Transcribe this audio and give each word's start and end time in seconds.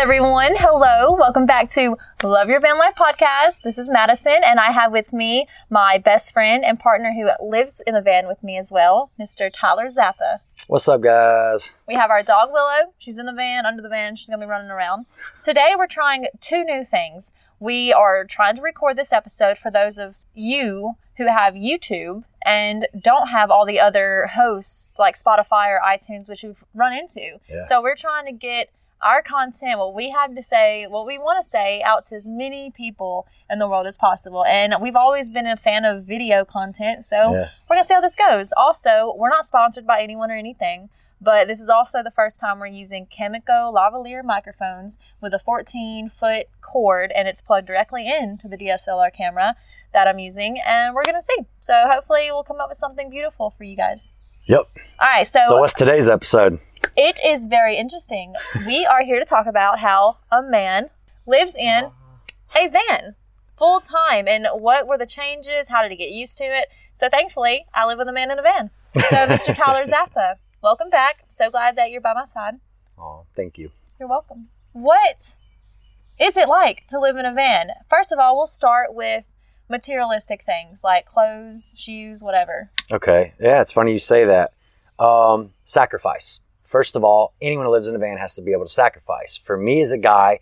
everyone? 0.00 0.56
Hello. 0.56 1.12
Welcome 1.12 1.44
back 1.44 1.68
to 1.72 1.94
Love 2.24 2.48
Your 2.48 2.58
Van 2.58 2.78
Life 2.78 2.94
podcast. 2.98 3.56
This 3.62 3.76
is 3.76 3.90
Madison, 3.90 4.38
and 4.42 4.58
I 4.58 4.72
have 4.72 4.92
with 4.92 5.12
me 5.12 5.46
my 5.68 5.98
best 5.98 6.32
friend 6.32 6.64
and 6.64 6.80
partner 6.80 7.12
who 7.12 7.28
lives 7.46 7.82
in 7.86 7.92
the 7.92 8.00
van 8.00 8.26
with 8.26 8.42
me 8.42 8.56
as 8.56 8.72
well, 8.72 9.10
Mr. 9.20 9.50
Tyler 9.52 9.88
Zappa. 9.88 10.38
What's 10.68 10.88
up, 10.88 11.02
guys? 11.02 11.68
We 11.86 11.96
have 11.96 12.08
our 12.08 12.22
dog 12.22 12.48
Willow. 12.50 12.94
She's 12.98 13.18
in 13.18 13.26
the 13.26 13.34
van, 13.34 13.66
under 13.66 13.82
the 13.82 13.90
van. 13.90 14.16
She's 14.16 14.26
going 14.26 14.40
to 14.40 14.46
be 14.46 14.50
running 14.50 14.70
around. 14.70 15.04
So 15.34 15.44
today 15.44 15.74
we're 15.76 15.86
trying 15.86 16.28
two 16.40 16.64
new 16.64 16.86
things. 16.90 17.30
We 17.58 17.92
are 17.92 18.24
trying 18.24 18.56
to 18.56 18.62
record 18.62 18.96
this 18.96 19.12
episode 19.12 19.58
for 19.58 19.70
those 19.70 19.98
of 19.98 20.14
you 20.32 20.94
who 21.18 21.26
have 21.26 21.52
YouTube 21.52 22.24
and 22.42 22.88
don't 22.98 23.28
have 23.28 23.50
all 23.50 23.66
the 23.66 23.80
other 23.80 24.30
hosts 24.32 24.94
like 24.98 25.22
Spotify 25.22 25.68
or 25.68 25.80
iTunes, 25.86 26.26
which 26.26 26.42
we've 26.42 26.64
run 26.72 26.94
into. 26.94 27.38
Yeah. 27.50 27.64
So 27.68 27.82
we're 27.82 27.96
trying 27.96 28.24
to 28.24 28.32
get 28.32 28.70
our 29.02 29.22
content, 29.22 29.78
what 29.78 29.94
we 29.94 30.10
have 30.10 30.34
to 30.34 30.42
say, 30.42 30.86
what 30.88 31.06
we 31.06 31.18
want 31.18 31.42
to 31.44 31.48
say, 31.48 31.82
out 31.82 32.04
to 32.06 32.14
as 32.16 32.26
many 32.28 32.70
people 32.70 33.26
in 33.48 33.58
the 33.58 33.68
world 33.68 33.86
as 33.86 33.96
possible. 33.96 34.44
And 34.44 34.74
we've 34.80 34.96
always 34.96 35.28
been 35.28 35.46
a 35.46 35.56
fan 35.56 35.84
of 35.84 36.04
video 36.04 36.44
content, 36.44 37.04
so 37.06 37.16
Yeah. 37.34 37.48
we're 37.68 37.76
gonna 37.76 37.84
see 37.84 37.94
how 37.94 38.00
this 38.00 38.16
goes. 38.16 38.52
Also, 38.56 39.14
we're 39.16 39.30
not 39.30 39.46
sponsored 39.46 39.86
by 39.86 40.02
anyone 40.02 40.30
or 40.30 40.36
anything. 40.36 40.90
But 41.22 41.48
this 41.48 41.60
is 41.60 41.68
also 41.68 42.02
the 42.02 42.10
first 42.10 42.40
time 42.40 42.60
we're 42.60 42.68
using 42.68 43.06
Comica 43.14 43.52
lavalier 43.70 44.24
microphones 44.24 44.98
with 45.20 45.34
a 45.34 45.38
14 45.38 46.08
foot 46.08 46.46
cord 46.62 47.12
and 47.12 47.28
it's 47.28 47.42
plugged 47.42 47.66
directly 47.66 48.08
into 48.08 48.48
the 48.48 48.56
DSLR 48.56 49.10
camera 49.10 49.54
that 49.92 50.08
I'm 50.08 50.18
using 50.18 50.58
and 50.64 50.94
we're 50.94 51.04
gonna 51.04 51.20
see. 51.20 51.44
So 51.60 51.74
hopefully 51.88 52.28
we'll 52.32 52.42
come 52.44 52.58
up 52.58 52.70
with 52.70 52.78
something 52.78 53.10
beautiful 53.10 53.50
for 53.50 53.64
you 53.64 53.76
guys. 53.76 54.08
Yep. 54.46 54.60
All 54.98 55.08
right, 55.08 55.26
so, 55.26 55.40
So, 55.46 55.58
what's 55.60 55.74
today's 55.74 56.08
episode? 56.08 56.58
It 56.96 57.18
is 57.24 57.44
very 57.44 57.76
interesting. 57.76 58.34
We 58.66 58.86
are 58.86 59.02
here 59.02 59.18
to 59.18 59.24
talk 59.24 59.46
about 59.46 59.78
how 59.78 60.18
a 60.30 60.42
man 60.42 60.90
lives 61.26 61.54
in 61.54 61.90
a 62.56 62.68
van 62.68 63.14
full 63.60 63.80
time 63.80 64.26
and 64.26 64.46
what 64.54 64.86
were 64.86 64.98
the 64.98 65.06
changes, 65.06 65.68
how 65.68 65.82
did 65.82 65.90
he 65.90 65.96
get 65.96 66.10
used 66.10 66.38
to 66.38 66.44
it. 66.44 66.68
So 66.94 67.08
thankfully, 67.08 67.66
I 67.74 67.86
live 67.86 67.98
with 67.98 68.08
a 68.08 68.12
man 68.12 68.30
in 68.30 68.38
a 68.38 68.42
van. 68.42 68.70
So 68.94 69.00
Mr. 69.26 69.54
Tyler 69.54 69.84
Zappa, 69.84 70.36
welcome 70.62 70.90
back. 70.90 71.24
So 71.28 71.50
glad 71.50 71.76
that 71.76 71.90
you're 71.90 72.00
by 72.00 72.14
my 72.14 72.24
side. 72.24 72.54
Oh, 72.98 73.24
thank 73.36 73.58
you. 73.58 73.70
You're 73.98 74.08
welcome. 74.08 74.48
What 74.72 75.34
is 76.18 76.36
it 76.36 76.48
like 76.48 76.86
to 76.88 76.98
live 76.98 77.16
in 77.16 77.26
a 77.26 77.34
van? 77.34 77.70
First 77.88 78.12
of 78.12 78.18
all, 78.18 78.36
we'll 78.36 78.46
start 78.46 78.94
with 78.94 79.24
materialistic 79.68 80.44
things 80.44 80.82
like 80.82 81.06
clothes, 81.06 81.72
shoes, 81.76 82.22
whatever. 82.22 82.70
Okay. 82.90 83.34
Yeah, 83.38 83.60
it's 83.60 83.72
funny 83.72 83.92
you 83.92 83.98
say 83.98 84.24
that. 84.24 84.52
Um, 84.98 85.52
sacrifice. 85.64 86.40
First 86.70 86.94
of 86.94 87.02
all, 87.02 87.34
anyone 87.42 87.66
who 87.66 87.72
lives 87.72 87.88
in 87.88 87.96
a 87.96 87.98
van 87.98 88.16
has 88.18 88.34
to 88.36 88.42
be 88.42 88.52
able 88.52 88.64
to 88.64 88.72
sacrifice. 88.72 89.36
For 89.36 89.56
me 89.56 89.80
as 89.80 89.90
a 89.90 89.98
guy, 89.98 90.38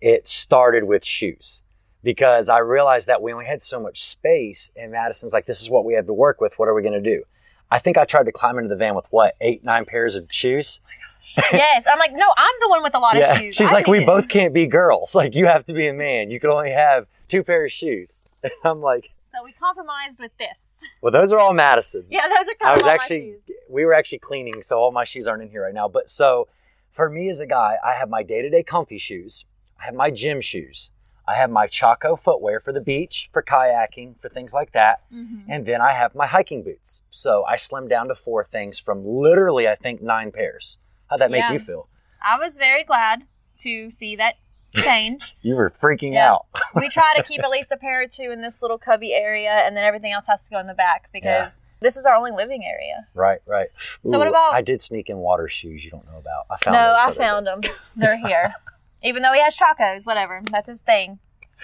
it 0.00 0.28
started 0.28 0.84
with 0.84 1.04
shoes 1.04 1.62
because 2.04 2.48
I 2.48 2.58
realized 2.58 3.08
that 3.08 3.20
we 3.20 3.32
only 3.32 3.46
had 3.46 3.62
so 3.62 3.80
much 3.80 4.04
space, 4.04 4.70
and 4.76 4.92
Madison's 4.92 5.32
like, 5.32 5.46
"This 5.46 5.60
is 5.60 5.68
what 5.68 5.84
we 5.84 5.94
have 5.94 6.06
to 6.06 6.12
work 6.12 6.40
with. 6.40 6.56
What 6.56 6.68
are 6.68 6.74
we 6.74 6.82
going 6.82 7.02
to 7.02 7.10
do?" 7.16 7.24
I 7.68 7.80
think 7.80 7.98
I 7.98 8.04
tried 8.04 8.26
to 8.26 8.32
climb 8.32 8.58
into 8.58 8.68
the 8.68 8.76
van 8.76 8.94
with 8.94 9.06
what 9.10 9.34
eight, 9.40 9.64
nine 9.64 9.84
pairs 9.84 10.14
of 10.14 10.26
shoes. 10.30 10.80
yes, 11.52 11.84
I'm 11.90 11.98
like, 11.98 12.12
no, 12.12 12.26
I'm 12.36 12.54
the 12.60 12.68
one 12.68 12.82
with 12.82 12.94
a 12.94 12.98
lot 12.98 13.16
of 13.16 13.36
shoes. 13.38 13.56
She's 13.56 13.70
I 13.70 13.72
like, 13.72 13.86
we 13.88 14.00
it." 14.02 14.06
both 14.06 14.28
can't 14.28 14.52
be 14.54 14.66
girls. 14.66 15.14
Like, 15.22 15.34
you 15.34 15.46
have 15.46 15.64
to 15.66 15.72
be 15.72 15.86
a 15.88 15.92
man. 15.92 16.30
You 16.30 16.38
can 16.40 16.50
only 16.50 16.70
have 16.70 17.06
two 17.28 17.42
pairs 17.42 17.72
of 17.72 17.72
shoes. 17.72 18.20
And 18.44 18.52
I'm 18.64 18.80
like, 18.80 19.10
So 19.32 19.42
we 19.44 19.52
compromised 19.52 20.18
with 20.18 20.36
this. 20.36 20.58
well, 21.00 21.12
those 21.12 21.32
are 21.32 21.38
all 21.38 21.54
Madison's. 21.54 22.10
Yeah, 22.12 22.26
those 22.26 22.48
are 22.48 22.54
kind 22.60 22.72
I 22.72 22.72
was 22.74 22.86
actually, 22.86 23.36
shoes. 23.46 23.56
We 23.72 23.84
were 23.84 23.94
actually 23.94 24.18
cleaning, 24.18 24.62
so 24.62 24.78
all 24.78 24.92
my 24.92 25.04
shoes 25.04 25.26
aren't 25.26 25.42
in 25.42 25.50
here 25.50 25.62
right 25.62 25.74
now. 25.74 25.88
But 25.88 26.10
so, 26.10 26.48
for 26.92 27.08
me 27.08 27.28
as 27.30 27.40
a 27.40 27.46
guy, 27.46 27.76
I 27.84 27.94
have 27.94 28.08
my 28.08 28.22
day-to-day 28.22 28.64
comfy 28.64 28.98
shoes. 28.98 29.44
I 29.80 29.84
have 29.86 29.94
my 29.94 30.10
gym 30.10 30.40
shoes. 30.40 30.90
I 31.26 31.34
have 31.36 31.50
my 31.50 31.66
Chaco 31.68 32.16
footwear 32.16 32.60
for 32.60 32.72
the 32.72 32.80
beach, 32.80 33.30
for 33.32 33.42
kayaking, 33.42 34.20
for 34.20 34.28
things 34.28 34.52
like 34.52 34.72
that. 34.72 35.00
Mhm. 35.12 35.44
And 35.48 35.64
then 35.66 35.80
I 35.80 35.92
have 35.92 36.14
my 36.14 36.26
hiking 36.26 36.62
boots. 36.62 37.00
So 37.10 37.44
I 37.44 37.56
slimmed 37.56 37.88
down 37.88 38.08
to 38.08 38.14
four 38.14 38.44
things 38.44 38.78
from 38.78 39.06
literally, 39.06 39.68
I 39.68 39.76
think, 39.76 40.02
nine 40.02 40.32
pairs. 40.32 40.78
How'd 41.08 41.20
that 41.20 41.30
make 41.30 41.40
Yeah. 41.42 41.52
you 41.52 41.58
feel? 41.60 41.88
I 42.20 42.38
was 42.38 42.58
very 42.58 42.82
glad 42.84 43.22
to 43.60 43.90
see 43.90 44.16
that 44.16 44.34
change. 44.74 45.36
You 45.42 45.54
were 45.54 45.70
freaking 45.70 46.12
Yeah. 46.14 46.32
out. 46.32 46.46
we 46.74 46.88
try 46.88 47.12
to 47.16 47.22
keep 47.22 47.40
at 47.44 47.50
least 47.50 47.70
a 47.70 47.76
pair 47.76 48.02
or 48.02 48.08
two 48.08 48.30
in 48.32 48.42
this 48.42 48.60
little 48.60 48.78
cubby 48.78 49.12
area, 49.14 49.52
and 49.52 49.76
then 49.76 49.84
everything 49.84 50.12
else 50.12 50.26
has 50.26 50.44
to 50.48 50.50
go 50.50 50.58
in 50.58 50.66
the 50.66 50.74
back 50.74 51.08
because 51.12 51.60
this 51.82 51.96
is 51.96 52.04
our 52.04 52.14
only 52.14 52.30
living 52.30 52.64
area. 52.64 53.06
Right, 53.14 53.40
right. 53.46 53.68
So 54.04 54.18
what 54.18 54.28
about- 54.28 54.54
I 54.54 54.62
did 54.62 54.80
sneak 54.80 55.08
in 55.10 55.18
water 55.18 55.48
shoes 55.48 55.84
you 55.84 55.90
don't 55.90 56.06
know 56.10 56.18
about. 56.18 56.46
I 56.50 56.56
found 56.56 56.74
no, 56.74 56.94
I 56.96 57.14
found 57.14 57.46
them. 57.46 57.60
They're 57.96 58.16
here. 58.18 58.54
Even 59.02 59.22
though 59.22 59.32
he 59.32 59.40
has 59.40 59.56
chacos, 59.56 60.06
whatever. 60.06 60.42
That's 60.50 60.68
his 60.68 60.80
thing. 60.80 61.18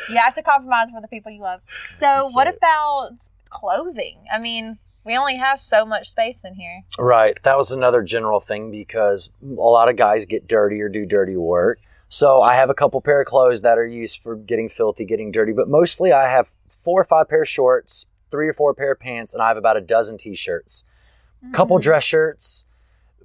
You 0.09 0.17
have 0.17 0.35
to 0.35 0.43
compromise 0.43 0.89
for 0.93 1.01
the 1.01 1.09
people 1.09 1.33
you 1.33 1.41
love. 1.43 1.61
So, 1.93 2.07
That's 2.07 2.35
what 2.35 2.47
right. 2.47 2.57
about 2.57 3.11
clothing? 3.51 4.19
I 4.33 4.39
mean, 4.39 4.79
we 5.05 5.17
only 5.17 5.37
have 5.37 5.61
so 5.61 5.85
much 5.85 6.11
space 6.11 6.43
in 6.45 6.55
here. 6.55 6.83
Right. 6.99 7.37
That 7.45 7.57
was 7.57 7.71
another 7.73 8.03
general 8.03 8.41
thing 8.41 8.71
because 8.71 9.31
a 9.43 9.47
lot 9.47 9.89
of 9.89 9.97
guys 9.97 10.27
get 10.27 10.47
dirty 10.47 10.81
or 10.81 10.89
do 10.89 11.07
dirty 11.07 11.37
work. 11.37 11.79
So 12.09 12.43
I 12.43 12.55
have 12.55 12.71
a 12.71 12.75
couple 12.75 13.01
pair 13.01 13.21
of 13.21 13.27
clothes 13.27 13.63
that 13.63 13.77
are 13.79 13.87
used 13.87 14.21
for 14.23 14.35
getting 14.37 14.69
filthy, 14.69 15.05
getting 15.05 15.31
dirty, 15.31 15.53
but 15.53 15.69
mostly 15.69 16.11
I 16.13 16.29
have 16.29 16.49
four 16.85 17.01
or 17.01 17.05
five 17.05 17.29
pair 17.29 17.43
of 17.43 17.49
shorts, 17.49 18.07
three 18.31 18.49
or 18.49 18.55
four 18.55 18.75
pair 18.75 18.93
of 18.93 19.01
pants, 19.01 19.33
and 19.35 19.43
I 19.43 19.49
have 19.49 19.57
about 19.57 19.77
a 19.77 19.81
dozen 19.81 20.19
t-shirts, 20.19 20.85
couple 21.53 21.79
Mhm. 21.79 21.83
dress 21.83 22.05
shirts, 22.05 22.67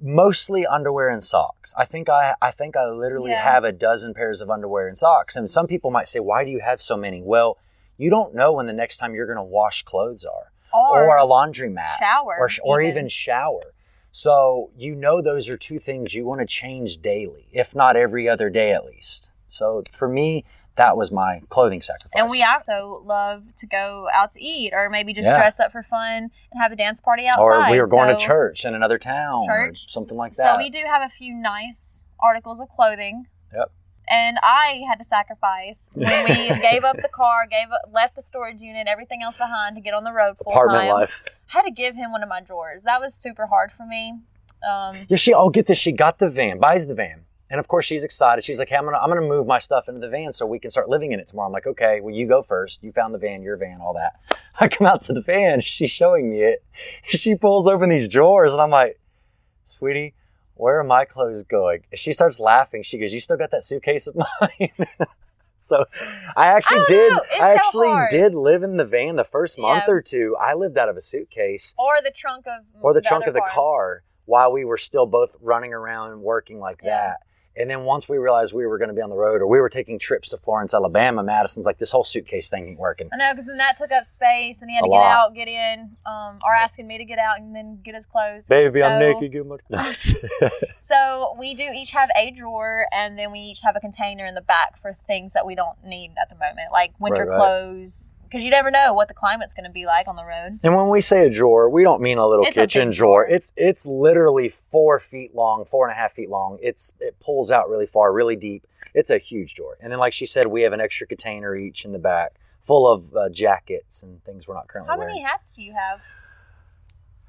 mostly 0.00 0.66
underwear 0.66 1.08
and 1.08 1.22
socks. 1.22 1.74
I 1.76 1.84
think 1.84 2.08
I 2.08 2.34
I 2.42 2.50
think 2.50 2.76
I 2.76 2.86
literally 2.86 3.32
Yeah. 3.32 3.42
have 3.44 3.64
a 3.64 3.72
dozen 3.72 4.12
pairs 4.14 4.40
of 4.40 4.50
underwear 4.50 4.86
and 4.88 4.98
socks. 4.98 5.36
And 5.36 5.50
some 5.50 5.66
people 5.66 5.90
might 5.90 6.08
say, 6.08 6.20
"Why 6.20 6.44
do 6.44 6.50
you 6.50 6.60
have 6.60 6.82
so 6.82 6.96
many?" 6.96 7.22
Well, 7.22 7.58
you 7.96 8.10
don't 8.10 8.34
know 8.34 8.52
when 8.52 8.66
the 8.66 8.72
next 8.72 8.98
time 8.98 9.14
you're 9.14 9.26
going 9.26 9.36
to 9.36 9.42
wash 9.42 9.82
clothes 9.84 10.24
are 10.24 10.50
or, 10.72 11.04
or 11.04 11.16
a 11.16 11.24
laundry 11.24 11.68
mat 11.68 11.98
shower, 11.98 12.36
or, 12.38 12.50
or 12.64 12.80
even 12.82 13.08
shower. 13.08 13.72
So 14.10 14.70
you 14.76 14.94
know 14.94 15.20
those 15.22 15.48
are 15.48 15.56
two 15.56 15.78
things 15.78 16.14
you 16.14 16.26
want 16.26 16.40
to 16.40 16.46
change 16.46 16.98
daily, 17.00 17.46
if 17.52 17.74
not 17.74 17.96
every 17.96 18.28
other 18.28 18.50
day 18.50 18.72
at 18.72 18.84
least. 18.84 19.30
So 19.50 19.84
for 19.92 20.08
me, 20.08 20.44
that 20.76 20.96
was 20.96 21.12
my 21.12 21.40
clothing 21.50 21.80
sacrifice. 21.80 22.10
And 22.14 22.28
we 22.30 22.42
also 22.42 23.02
love 23.04 23.44
to 23.58 23.66
go 23.66 24.08
out 24.12 24.32
to 24.32 24.42
eat, 24.42 24.72
or 24.74 24.90
maybe 24.90 25.12
just 25.12 25.26
Yeah. 25.26 25.36
dress 25.36 25.60
up 25.60 25.70
for 25.72 25.82
fun 25.84 26.30
and 26.50 26.62
have 26.62 26.72
a 26.72 26.76
dance 26.76 27.00
party 27.00 27.26
outside. 27.28 27.42
or 27.42 27.70
we 27.70 27.78
were 27.80 27.86
going 27.86 28.08
to 28.16 28.20
church 28.20 28.64
in 28.64 28.74
another 28.74 28.98
town, 28.98 29.46
Church. 29.46 29.84
or 29.86 29.88
something 29.88 30.16
like 30.16 30.34
that. 30.34 30.54
So 30.54 30.58
we 30.58 30.70
do 30.70 30.82
have 30.86 31.02
a 31.02 31.08
few 31.08 31.32
nice 31.34 32.04
articles 32.20 32.58
of 32.60 32.68
clothing. 32.70 33.26
Yep. 33.54 33.70
And 34.08 34.38
I 34.42 34.82
had 34.88 34.96
to 34.98 35.04
sacrifice 35.04 35.90
when 35.94 36.24
we 36.24 36.48
gave 36.60 36.84
up 36.84 36.96
the 36.96 37.08
car, 37.08 37.46
gave 37.48 37.70
up, 37.72 37.90
left 37.92 38.16
the 38.16 38.22
storage 38.22 38.60
unit, 38.60 38.86
everything 38.88 39.22
else 39.22 39.38
behind 39.38 39.76
to 39.76 39.80
get 39.80 39.94
on 39.94 40.04
the 40.04 40.12
road 40.12 40.36
full 40.42 40.52
Apartment 40.52 40.82
time. 40.82 40.90
life. 40.92 41.10
I 41.26 41.58
had 41.58 41.62
to 41.62 41.70
give 41.70 41.94
him 41.94 42.10
one 42.12 42.22
of 42.22 42.28
my 42.28 42.40
drawers. 42.40 42.82
That 42.82 43.00
was 43.00 43.14
super 43.14 43.46
hard 43.46 43.70
for 43.72 43.86
me. 43.86 44.14
Um, 44.68 45.06
Yeah, 45.08 45.16
she. 45.16 45.32
I'll 45.32 45.50
get 45.50 45.66
this. 45.66 45.78
She 45.78 45.92
got 45.92 46.18
the 46.18 46.28
van, 46.28 46.58
buys 46.58 46.86
the 46.86 46.94
van, 46.94 47.24
and 47.50 47.60
of 47.60 47.68
course 47.68 47.84
she's 47.84 48.04
excited. 48.04 48.44
She's 48.44 48.58
like, 48.58 48.68
"Hey, 48.68 48.76
I'm 48.76 48.84
gonna, 48.84 48.98
I'm 48.98 49.08
gonna 49.08 49.20
move 49.20 49.46
my 49.46 49.58
stuff 49.58 49.88
into 49.88 50.00
the 50.00 50.08
van 50.08 50.32
so 50.32 50.46
we 50.46 50.58
can 50.58 50.70
start 50.70 50.88
living 50.88 51.12
in 51.12 51.20
it 51.20 51.26
tomorrow." 51.26 51.46
I'm 51.48 51.52
like, 51.52 51.66
"Okay, 51.66 52.00
well, 52.00 52.14
you 52.14 52.26
go 52.26 52.42
first. 52.42 52.82
You 52.82 52.92
found 52.92 53.14
the 53.14 53.18
van, 53.18 53.42
your 53.42 53.56
van, 53.56 53.80
all 53.80 53.94
that." 53.94 54.38
I 54.60 54.68
come 54.68 54.86
out 54.86 55.02
to 55.02 55.12
the 55.12 55.20
van. 55.20 55.60
She's 55.64 55.90
showing 55.90 56.30
me 56.30 56.42
it. 56.42 56.62
She 57.08 57.34
pulls 57.34 57.66
open 57.68 57.88
these 57.90 58.08
drawers, 58.08 58.52
and 58.52 58.60
I'm 58.62 58.70
like, 58.70 58.98
"Sweetie, 59.66 60.14
where 60.54 60.78
are 60.80 60.84
my 60.84 61.04
clothes 61.04 61.42
going?" 61.42 61.82
And 61.90 61.98
she 61.98 62.12
starts 62.12 62.38
laughing. 62.40 62.82
She 62.82 62.98
goes, 62.98 63.12
"You 63.12 63.20
still 63.20 63.36
got 63.36 63.50
that 63.52 63.64
suitcase 63.64 64.06
of 64.06 64.16
mine?" 64.16 64.70
so, 65.58 65.84
I 66.36 66.46
actually 66.48 66.80
oh, 66.80 66.84
I 66.86 66.90
did. 66.90 67.12
I 67.42 67.54
actually 67.54 67.86
hard. 67.88 68.10
did 68.10 68.34
live 68.34 68.62
in 68.62 68.76
the 68.76 68.84
van 68.84 69.16
the 69.16 69.24
first 69.24 69.58
month 69.58 69.84
Yeah. 69.86 69.94
or 69.94 70.00
two. 70.02 70.36
I 70.40 70.54
lived 70.54 70.76
out 70.78 70.88
of 70.88 70.96
a 70.96 71.00
suitcase 71.00 71.74
or 71.78 71.94
the 72.02 72.10
trunk 72.10 72.46
of 72.46 72.64
or 72.82 72.92
the, 72.94 73.00
trunk 73.00 73.26
of 73.26 73.34
the 73.34 73.42
car. 73.52 74.02
while 74.26 74.50
we 74.52 74.64
were 74.64 74.78
still 74.78 75.06
both 75.06 75.34
running 75.40 75.72
around 75.74 76.12
and 76.12 76.22
working 76.22 76.58
like 76.58 76.80
Yeah. 76.82 76.96
that. 77.08 77.16
And 77.56 77.70
then 77.70 77.82
once 77.84 78.08
we 78.08 78.18
realized 78.18 78.52
we 78.52 78.66
were 78.66 78.78
going 78.78 78.88
to 78.88 78.94
be 78.94 79.00
on 79.00 79.10
the 79.10 79.16
road 79.16 79.40
or 79.40 79.46
we 79.46 79.60
were 79.60 79.68
taking 79.68 79.98
trips 79.98 80.28
to 80.30 80.38
Florence, 80.38 80.74
Alabama, 80.74 81.22
Madison's 81.22 81.66
like, 81.66 81.78
this 81.78 81.90
whole 81.92 82.02
suitcase 82.02 82.48
thing 82.48 82.66
ain't 82.68 82.78
working. 82.78 83.08
I 83.12 83.16
know, 83.16 83.32
because 83.32 83.46
then 83.46 83.58
that 83.58 83.76
took 83.76 83.92
up 83.92 84.04
space, 84.04 84.60
and 84.60 84.68
he 84.70 84.74
had 84.76 84.82
A 84.82 84.86
to 84.86 84.90
get 84.90 84.96
lot. 84.96 85.06
out, 85.06 85.34
get 85.34 85.46
in, 85.46 85.96
um, 86.04 86.38
or 86.44 86.52
asking 86.52 86.86
me 86.88 86.98
to 86.98 87.04
get 87.04 87.18
out 87.20 87.38
and 87.38 87.54
then 87.54 87.78
get 87.84 87.94
his 87.94 88.06
clothes. 88.06 88.44
Baby, 88.46 88.82
I'm 88.82 89.00
So- 89.00 89.12
naked. 89.20 89.32
Get 89.32 89.46
my... 89.46 89.58
So 90.80 91.36
we 91.38 91.54
do 91.54 91.62
each 91.74 91.92
have 91.92 92.08
a 92.16 92.30
drawer, 92.30 92.86
and 92.92 93.18
then 93.18 93.30
we 93.30 93.38
each 93.38 93.60
have 93.60 93.76
a 93.76 93.80
container 93.80 94.26
in 94.26 94.34
the 94.34 94.40
back 94.42 94.80
for 94.82 94.96
things 95.06 95.32
that 95.32 95.46
we 95.46 95.54
don't 95.54 95.76
need 95.84 96.12
at 96.20 96.28
the 96.28 96.34
moment, 96.36 96.72
like 96.72 96.92
winter 96.98 97.22
Right, 97.24 97.28
right. 97.28 97.36
clothes. 97.36 98.13
Because 98.34 98.44
you 98.44 98.50
never 98.50 98.68
know 98.72 98.94
what 98.94 99.06
the 99.06 99.14
climate's 99.14 99.54
going 99.54 99.62
to 99.64 99.70
be 99.70 99.86
like 99.86 100.08
on 100.08 100.16
the 100.16 100.24
road. 100.24 100.58
and 100.64 100.74
when 100.74 100.88
we 100.88 101.00
say 101.00 101.24
a 101.24 101.30
drawer, 101.30 101.70
we 101.70 101.84
don't 101.84 102.02
mean 102.02 102.18
a 102.18 102.26
little 102.26 102.44
It's 102.44 102.56
kitchen 102.56 102.88
big 102.88 102.96
drawer. 102.96 103.24
drawer. 103.26 103.32
It's 103.36 103.52
it's 103.56 103.86
literally 103.86 104.48
four 104.48 104.98
feet 104.98 105.36
long, 105.36 105.64
four 105.64 105.86
and 105.86 105.92
a 105.92 105.94
half 105.96 106.14
feet 106.14 106.28
long. 106.28 106.58
It's 106.60 106.92
it 106.98 107.14
pulls 107.20 107.52
out 107.52 107.68
really 107.70 107.86
far, 107.86 108.12
really 108.12 108.34
deep. 108.34 108.66
It's 108.92 109.10
a 109.10 109.18
huge 109.18 109.54
drawer. 109.54 109.76
And 109.80 109.92
then, 109.92 110.00
like 110.00 110.12
she 110.12 110.26
said, 110.26 110.48
we 110.48 110.62
have 110.62 110.72
an 110.72 110.80
extra 110.80 111.06
container 111.06 111.54
each 111.54 111.84
in 111.84 111.92
the 111.92 111.98
back, 112.00 112.32
full 112.64 112.90
of 112.92 113.14
uh, 113.14 113.28
jackets 113.28 114.02
and 114.02 114.20
things 114.24 114.48
we're 114.48 114.54
not 114.54 114.66
currently 114.66 114.90
How 114.90 114.98
wearing. 114.98 115.14
many 115.14 115.24
hats 115.24 115.52
do 115.52 115.62
you 115.62 115.72
have? 115.72 116.00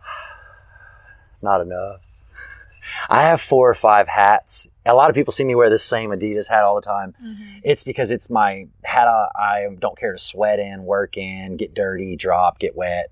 Not 1.44 1.62
enough. 1.62 2.02
I 3.10 3.22
have 3.24 3.42
four 3.42 3.70
or 3.70 3.76
five 3.76 4.08
hats. 4.08 4.68
A 4.86 4.94
lot 4.94 5.10
of 5.10 5.16
people 5.16 5.32
see 5.32 5.44
me 5.44 5.56
wear 5.56 5.70
the 5.70 5.78
same 5.78 6.12
Adidas 6.12 6.50
hat 6.50 6.64
all 6.64 6.76
the 6.76 6.82
time. 6.82 7.16
Mhm. 7.24 7.62
It's 7.64 7.84
because 7.84 8.12
it's 8.12 8.30
my 8.30 8.68
hat 8.84 9.08
I, 9.08 9.28
I 9.40 9.76
don't 9.80 9.98
care 9.98 10.14
to 10.14 10.20
sweat 10.20 10.60
in, 10.60 10.84
work 10.86 11.18
in, 11.18 11.58
get 11.58 11.74
dirty, 11.74 12.16
drop, 12.16 12.60
get 12.60 12.76
wet. 12.76 13.10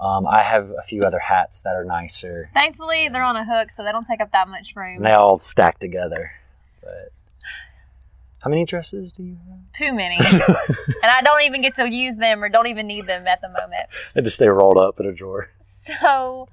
Um, 0.00 0.26
I 0.26 0.42
have 0.42 0.70
a 0.70 0.82
few 0.82 1.02
other 1.02 1.20
hats 1.20 1.60
that 1.60 1.76
are 1.76 1.84
nicer. 1.84 2.50
Thankfully, 2.52 3.08
they're 3.08 3.22
on 3.22 3.36
a 3.36 3.44
hook, 3.44 3.70
so 3.70 3.84
they 3.84 3.92
don't 3.92 4.04
take 4.04 4.20
up 4.20 4.32
that 4.32 4.48
much 4.48 4.74
room. 4.74 4.96
And 4.96 5.06
they 5.06 5.12
all 5.12 5.38
stack 5.38 5.78
together. 5.78 6.32
But 6.82 7.12
how 8.40 8.50
many 8.50 8.64
dresses 8.64 9.12
do 9.12 9.22
you 9.22 9.36
have? 9.48 9.58
Too 9.72 9.92
many. 9.92 10.16
and 10.20 10.42
I 11.04 11.20
don't 11.22 11.42
even 11.42 11.62
get 11.62 11.76
to 11.76 11.88
use 11.88 12.16
them 12.16 12.42
or 12.42 12.48
don't 12.48 12.66
even 12.66 12.88
need 12.88 13.06
them 13.06 13.28
at 13.28 13.40
the 13.40 13.48
moment. 13.48 13.88
they 14.14 14.22
just 14.22 14.34
stay 14.34 14.48
rolled 14.48 14.80
up 14.80 14.98
in 14.98 15.06
a 15.06 15.12
drawer. 15.12 15.50
So, 15.60 16.48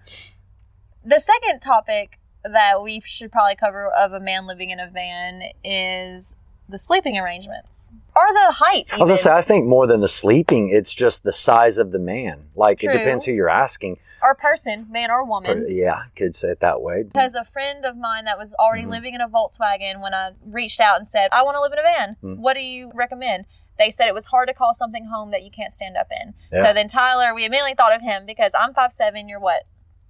the 1.03 1.19
second 1.19 1.61
topic 1.61 2.18
that 2.43 2.81
we 2.81 3.01
should 3.05 3.31
probably 3.31 3.55
cover 3.55 3.87
of 3.91 4.13
a 4.13 4.19
man 4.19 4.47
living 4.47 4.69
in 4.69 4.79
a 4.79 4.87
van 4.89 5.43
is 5.63 6.35
the 6.67 6.77
sleeping 6.77 7.17
arrangements 7.17 7.89
or 8.15 8.23
the 8.31 8.51
height. 8.53 8.87
I 8.91 8.97
was 8.97 9.09
gonna 9.09 9.17
say, 9.17 9.31
I 9.31 9.41
think 9.41 9.65
more 9.67 9.87
than 9.87 10.01
the 10.01 10.07
sleeping, 10.07 10.69
it's 10.69 10.93
just 10.93 11.23
the 11.23 11.33
size 11.33 11.77
of 11.77 11.91
the 11.91 11.99
man. 11.99 12.43
Like 12.55 12.79
True. 12.79 12.89
it 12.89 12.93
depends 12.97 13.25
who 13.25 13.31
you're 13.31 13.49
asking. 13.49 13.97
or 14.21 14.35
person, 14.35 14.85
man 14.91 15.09
or 15.09 15.23
woman. 15.23 15.65
Yeah, 15.69 16.03
could 16.17 16.35
say 16.35 16.49
it 16.49 16.59
that 16.59 16.81
way. 16.81 17.03
Because 17.03 17.35
a 17.35 17.45
friend 17.45 17.85
of 17.85 17.95
mine 17.95 18.25
that 18.25 18.37
was 18.37 18.53
already 18.55 18.83
Mhm. 18.83 18.89
living 18.91 19.13
in 19.15 19.21
a 19.21 19.29
Volkswagen, 19.29 20.01
when 20.01 20.13
I 20.13 20.31
reached 20.45 20.81
out 20.81 20.97
and 20.97 21.07
said, 21.07 21.29
I 21.31 21.41
want 21.43 21.55
to 21.55 21.61
live 21.61 21.71
in 21.71 21.79
a 21.79 21.81
van, 21.81 22.17
Mhm. 22.21 22.37
what 22.39 22.55
do 22.55 22.59
you 22.59 22.91
recommend? 22.93 23.45
They 23.77 23.91
said 23.91 24.09
it 24.09 24.13
was 24.13 24.25
hard 24.25 24.49
to 24.49 24.53
call 24.53 24.73
something 24.73 25.05
home 25.05 25.31
that 25.31 25.43
you 25.43 25.49
can't 25.51 25.73
stand 25.73 25.95
up 25.95 26.07
in. 26.11 26.33
Yeah. 26.51 26.63
So 26.65 26.73
then 26.73 26.89
Tyler, 26.89 27.33
we 27.33 27.45
immediately 27.45 27.75
thought 27.75 27.95
of 27.95 28.01
him 28.01 28.25
because 28.25 28.51
I'm 28.59 28.73
5'7, 28.73 29.29
you're 29.29 29.39
what? 29.39 29.63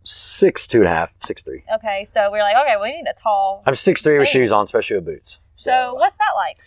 Six 0.04 0.66
two 0.68 0.80
and 0.80 0.88
a 0.88 0.92
half, 0.92 1.12
six 1.24 1.44
three. 1.44 1.64
Okay, 1.76 2.06
so 2.06 2.32
we 2.32 2.40
are 2.40 2.44
like, 2.44 2.56
okay, 2.56 2.76
we 2.82 2.92
need 2.92 3.06
a 3.08 3.14
tall. 3.14 3.64
I'm 3.68 3.76
six 3.76 4.02
three 4.02 4.18
with 4.18 4.28
shoes 4.28 4.52
on, 4.52 4.64
especially 4.64 4.98
with 4.98 5.06
boots. 5.06 5.40
So 5.56 5.72
uh, 5.72 5.94
what's 5.94 6.16
that 6.16 6.34
like? 6.36 6.58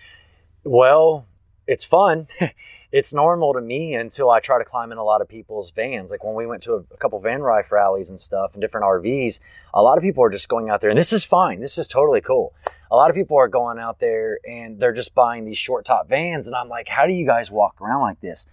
Well, 0.64 1.26
it's 1.66 1.84
fun. 1.84 2.28
it's 2.92 3.14
normal 3.14 3.54
to 3.54 3.60
me 3.60 3.94
until 3.94 4.30
I 4.30 4.40
try 4.40 4.58
to 4.58 4.64
climb 4.64 4.92
in 4.92 4.98
a 4.98 5.02
lot 5.02 5.22
of 5.22 5.28
people's 5.28 5.70
vans. 5.70 6.10
Like 6.10 6.22
when 6.22 6.34
we 6.34 6.46
went 6.46 6.62
to 6.64 6.74
a, 6.74 6.76
a 6.76 6.96
couple 6.98 7.18
van 7.20 7.40
life 7.40 7.72
rallies 7.72 8.10
and 8.10 8.20
stuff 8.20 8.52
and 8.52 8.60
different 8.60 8.84
RVs, 8.84 9.40
a 9.72 9.82
lot 9.82 9.96
of 9.96 10.04
people 10.04 10.22
are 10.22 10.30
just 10.30 10.48
going 10.48 10.68
out 10.68 10.82
there, 10.82 10.90
and 10.90 10.98
this 10.98 11.12
is 11.12 11.24
fine. 11.24 11.60
This 11.60 11.78
is 11.78 11.88
totally 11.88 12.20
cool. 12.20 12.54
A 12.90 12.96
lot 12.96 13.08
of 13.08 13.16
people 13.16 13.38
are 13.38 13.48
going 13.48 13.78
out 13.78 13.98
there 13.98 14.38
and 14.46 14.78
they're 14.78 14.92
just 14.92 15.14
buying 15.14 15.46
these 15.46 15.56
short 15.56 15.86
top 15.86 16.08
vans, 16.08 16.46
and 16.46 16.54
I'm 16.54 16.68
like, 16.68 16.88
how 16.88 17.06
do 17.06 17.12
you 17.14 17.26
guys 17.26 17.50
walk 17.50 17.80
around 17.80 18.02
like 18.02 18.20
this? 18.20 18.46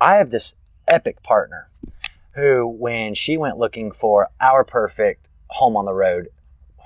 I 0.00 0.16
have 0.16 0.30
this 0.30 0.54
epic 0.86 1.22
partner 1.22 1.68
who, 2.38 2.66
when 2.66 3.14
she 3.14 3.36
went 3.36 3.58
looking 3.58 3.92
for 3.92 4.28
our 4.40 4.64
perfect 4.64 5.26
home 5.48 5.76
on 5.76 5.84
the 5.84 5.92
road, 5.92 6.28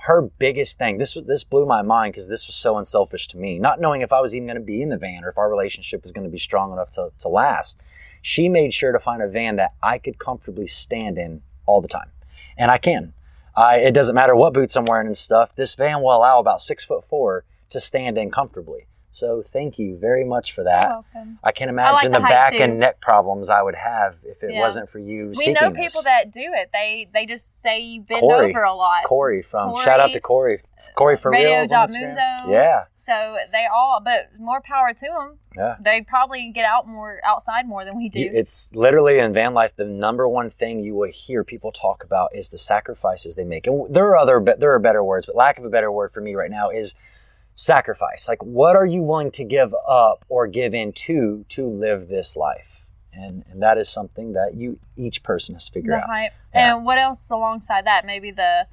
her 0.03 0.21
biggest 0.21 0.77
thing 0.77 0.97
this 0.97 1.15
was 1.15 1.25
this 1.25 1.45
blew 1.45 1.65
my 1.65 1.81
mind 1.81 2.13
because 2.13 2.27
this 2.27 2.45
was 2.45 2.57
so 2.57 2.77
unselfish 2.77 3.25
to 3.29 3.37
me 3.37 3.57
not 3.57 3.79
knowing 3.79 4.01
if 4.01 4.11
i 4.11 4.19
was 4.19 4.35
even 4.35 4.45
going 4.45 4.59
to 4.59 4.61
be 4.61 4.81
in 4.81 4.89
the 4.89 4.97
van 4.97 5.23
or 5.23 5.29
if 5.29 5.37
our 5.37 5.49
relationship 5.49 6.03
was 6.03 6.11
going 6.11 6.25
to 6.25 6.29
be 6.29 6.37
strong 6.37 6.73
enough 6.73 6.91
to, 6.91 7.09
to 7.19 7.29
last. 7.29 7.79
She 8.21 8.47
made 8.49 8.73
sure 8.73 8.91
to 8.91 8.99
find 8.99 9.21
a 9.21 9.29
van 9.29 9.55
that 9.55 9.73
i 9.81 9.97
could 9.97 10.19
comfortably 10.19 10.67
stand 10.67 11.17
in 11.17 11.41
all 11.65 11.81
the 11.81 11.87
time. 11.87 12.11
And 12.57 12.69
i 12.69 12.77
can. 12.77 13.13
I, 13.55 13.77
it 13.77 13.91
doesn't 13.91 14.15
matter 14.15 14.35
what 14.35 14.53
boots 14.53 14.75
i'm 14.75 14.85
wearing 14.85 15.07
and 15.07 15.17
stuff 15.17 15.55
this 15.55 15.75
van 15.75 16.01
will 16.01 16.15
allow 16.15 16.39
about 16.39 16.59
six 16.59 16.83
foot 16.83 17.05
four 17.07 17.45
to 17.69 17.79
stand 17.79 18.17
in 18.17 18.29
comfortably 18.29 18.87
so 19.13 19.43
thank 19.53 19.77
you 19.79 19.97
very 19.97 20.23
much 20.23 20.53
for 20.53 20.63
that 20.63 20.85
i 21.43 21.51
can 21.51 21.67
like 21.67 21.73
imagine 21.73 22.11
the 22.11 22.19
the, 22.19 22.23
back 22.23 22.53
too. 22.53 22.59
and 22.63 22.79
neck 22.79 22.99
problems 22.99 23.49
i 23.49 23.61
would 23.61 23.75
have 23.75 24.15
if 24.23 24.41
it 24.43 24.51
Yeah. 24.51 24.59
wasn't 24.59 24.89
for 24.89 24.99
you 24.99 25.31
We 25.37 25.53
know 25.53 25.69
this. 25.69 25.77
people 25.77 26.01
that 26.03 26.31
do 26.31 26.41
it. 26.53 26.69
They 26.73 27.07
they 27.13 27.25
just 27.25 27.61
say 27.61 27.79
you 27.79 28.01
bend 28.01 28.21
Corey. 28.21 28.49
over 28.49 28.63
a 28.63 28.73
lot. 28.75 29.03
corey 29.05 29.41
from 29.41 29.71
Corey, 29.71 29.83
shout 29.85 29.99
out 29.99 30.11
to 30.13 30.19
corey 30.19 30.61
corey 30.95 31.17
for 31.17 31.31
Radio 31.31 31.57
reals 31.57 31.71
on 31.71 31.87
Dot 31.87 31.89
Instagram. 31.89 32.39
Mundo. 32.41 32.51
yeah 32.51 32.83
So 32.97 33.37
they 33.51 33.65
all, 33.73 33.99
but 34.03 34.29
more 34.39 34.61
power 34.61 34.93
to 34.93 34.99
them. 35.17 35.37
Yeah. 35.57 35.75
They 35.79 36.01
probably 36.01 36.51
get 36.53 36.65
out 36.65 36.87
more 36.87 37.19
outside 37.25 37.67
more 37.67 37.83
than 37.85 37.97
we 37.97 38.07
do. 38.09 38.19
It's 38.33 38.73
literally 38.73 39.19
in 39.19 39.33
van 39.33 39.53
life 39.53 39.71
the 39.75 39.85
number 39.85 40.25
one 40.27 40.49
thing 40.49 40.79
you 40.79 40.95
will 40.95 41.11
hear 41.11 41.43
people 41.43 41.71
talk 41.71 42.03
about 42.03 42.33
is 42.33 42.49
the 42.49 42.57
sacrifices 42.57 43.35
they 43.35 43.43
make. 43.43 43.67
And 43.67 43.93
there 43.93 44.07
are 44.09 44.17
other 44.17 44.41
there 44.57 44.73
are 44.73 44.79
better 44.79 45.03
words, 45.03 45.25
but 45.27 45.35
lack 45.35 45.57
of 45.59 45.65
a 45.65 45.69
better 45.69 45.91
word 45.91 46.11
for 46.13 46.21
me 46.21 46.33
right 46.35 46.49
now 46.51 46.69
is 46.69 46.95
sacrifice. 47.55 48.27
Like 48.27 48.43
what 48.43 48.75
are 48.75 48.85
you 48.85 49.01
willing 49.01 49.31
to 49.31 49.43
give 49.43 49.73
up 49.87 50.25
or 50.29 50.47
give 50.47 50.73
in 50.73 50.93
to 50.93 51.45
to 51.49 51.67
live 51.67 52.07
this 52.07 52.35
life? 52.35 52.85
And 53.13 53.45
and 53.49 53.61
that 53.61 53.77
is 53.77 53.89
something 53.89 54.33
that 54.33 54.55
you 54.55 54.79
each 54.97 55.23
person 55.23 55.55
has 55.55 55.65
to 55.65 55.71
figure 55.71 55.91
the 55.91 55.97
out. 55.97 56.07
height. 56.07 56.31
Yeah. 56.53 56.75
And 56.75 56.85
what 56.85 56.97
else 56.97 57.29
alongside 57.29 57.85
that? 57.85 58.05
Maybe 58.05 58.31
the 58.31 58.67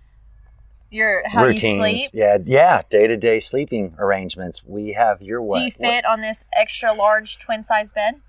your 0.90 1.22
how 1.28 1.46
you 1.46 1.56
sleep. 1.56 2.10
Yeah, 2.12 2.38
yeah, 2.44 2.82
day-to-day 2.90 3.38
sleeping 3.38 3.94
arrangements. 3.98 4.64
We 4.64 4.92
have 4.94 5.22
your 5.22 5.40
what? 5.40 5.58
Do 5.58 5.64
you 5.64 5.72
what- 5.76 5.88
fit 5.88 6.04
on 6.04 6.20
this 6.20 6.44
extra 6.52 6.92
large 6.92 7.38
twin 7.38 7.62
size 7.62 7.92
bed? 7.92 8.20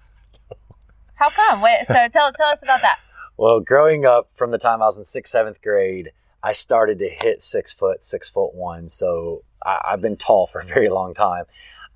How 1.15 1.29
come? 1.29 1.61
Wait, 1.61 1.85
so 1.85 1.93
tell 1.93 2.31
tell 2.33 2.49
us 2.49 2.61
about 2.61 2.81
that. 2.81 2.99
Well, 3.37 3.59
growing 3.59 4.05
up 4.05 4.29
from 4.35 4.51
the 4.51 4.57
time 4.57 4.81
I 4.81 4.85
was 4.85 4.97
in 4.97 5.03
sixth, 5.03 5.31
seventh 5.31 5.61
grade, 5.61 6.11
I 6.43 6.53
started 6.53 6.99
to 6.99 7.09
hit 7.09 7.41
six 7.41 7.71
foot, 7.71 8.03
six 8.03 8.29
foot 8.29 8.53
one. 8.53 8.89
So 8.89 9.43
I, 9.63 9.81
I've 9.89 10.01
been 10.01 10.17
tall 10.17 10.47
for 10.47 10.59
a 10.59 10.65
very 10.65 10.89
long 10.89 11.13
time. 11.13 11.45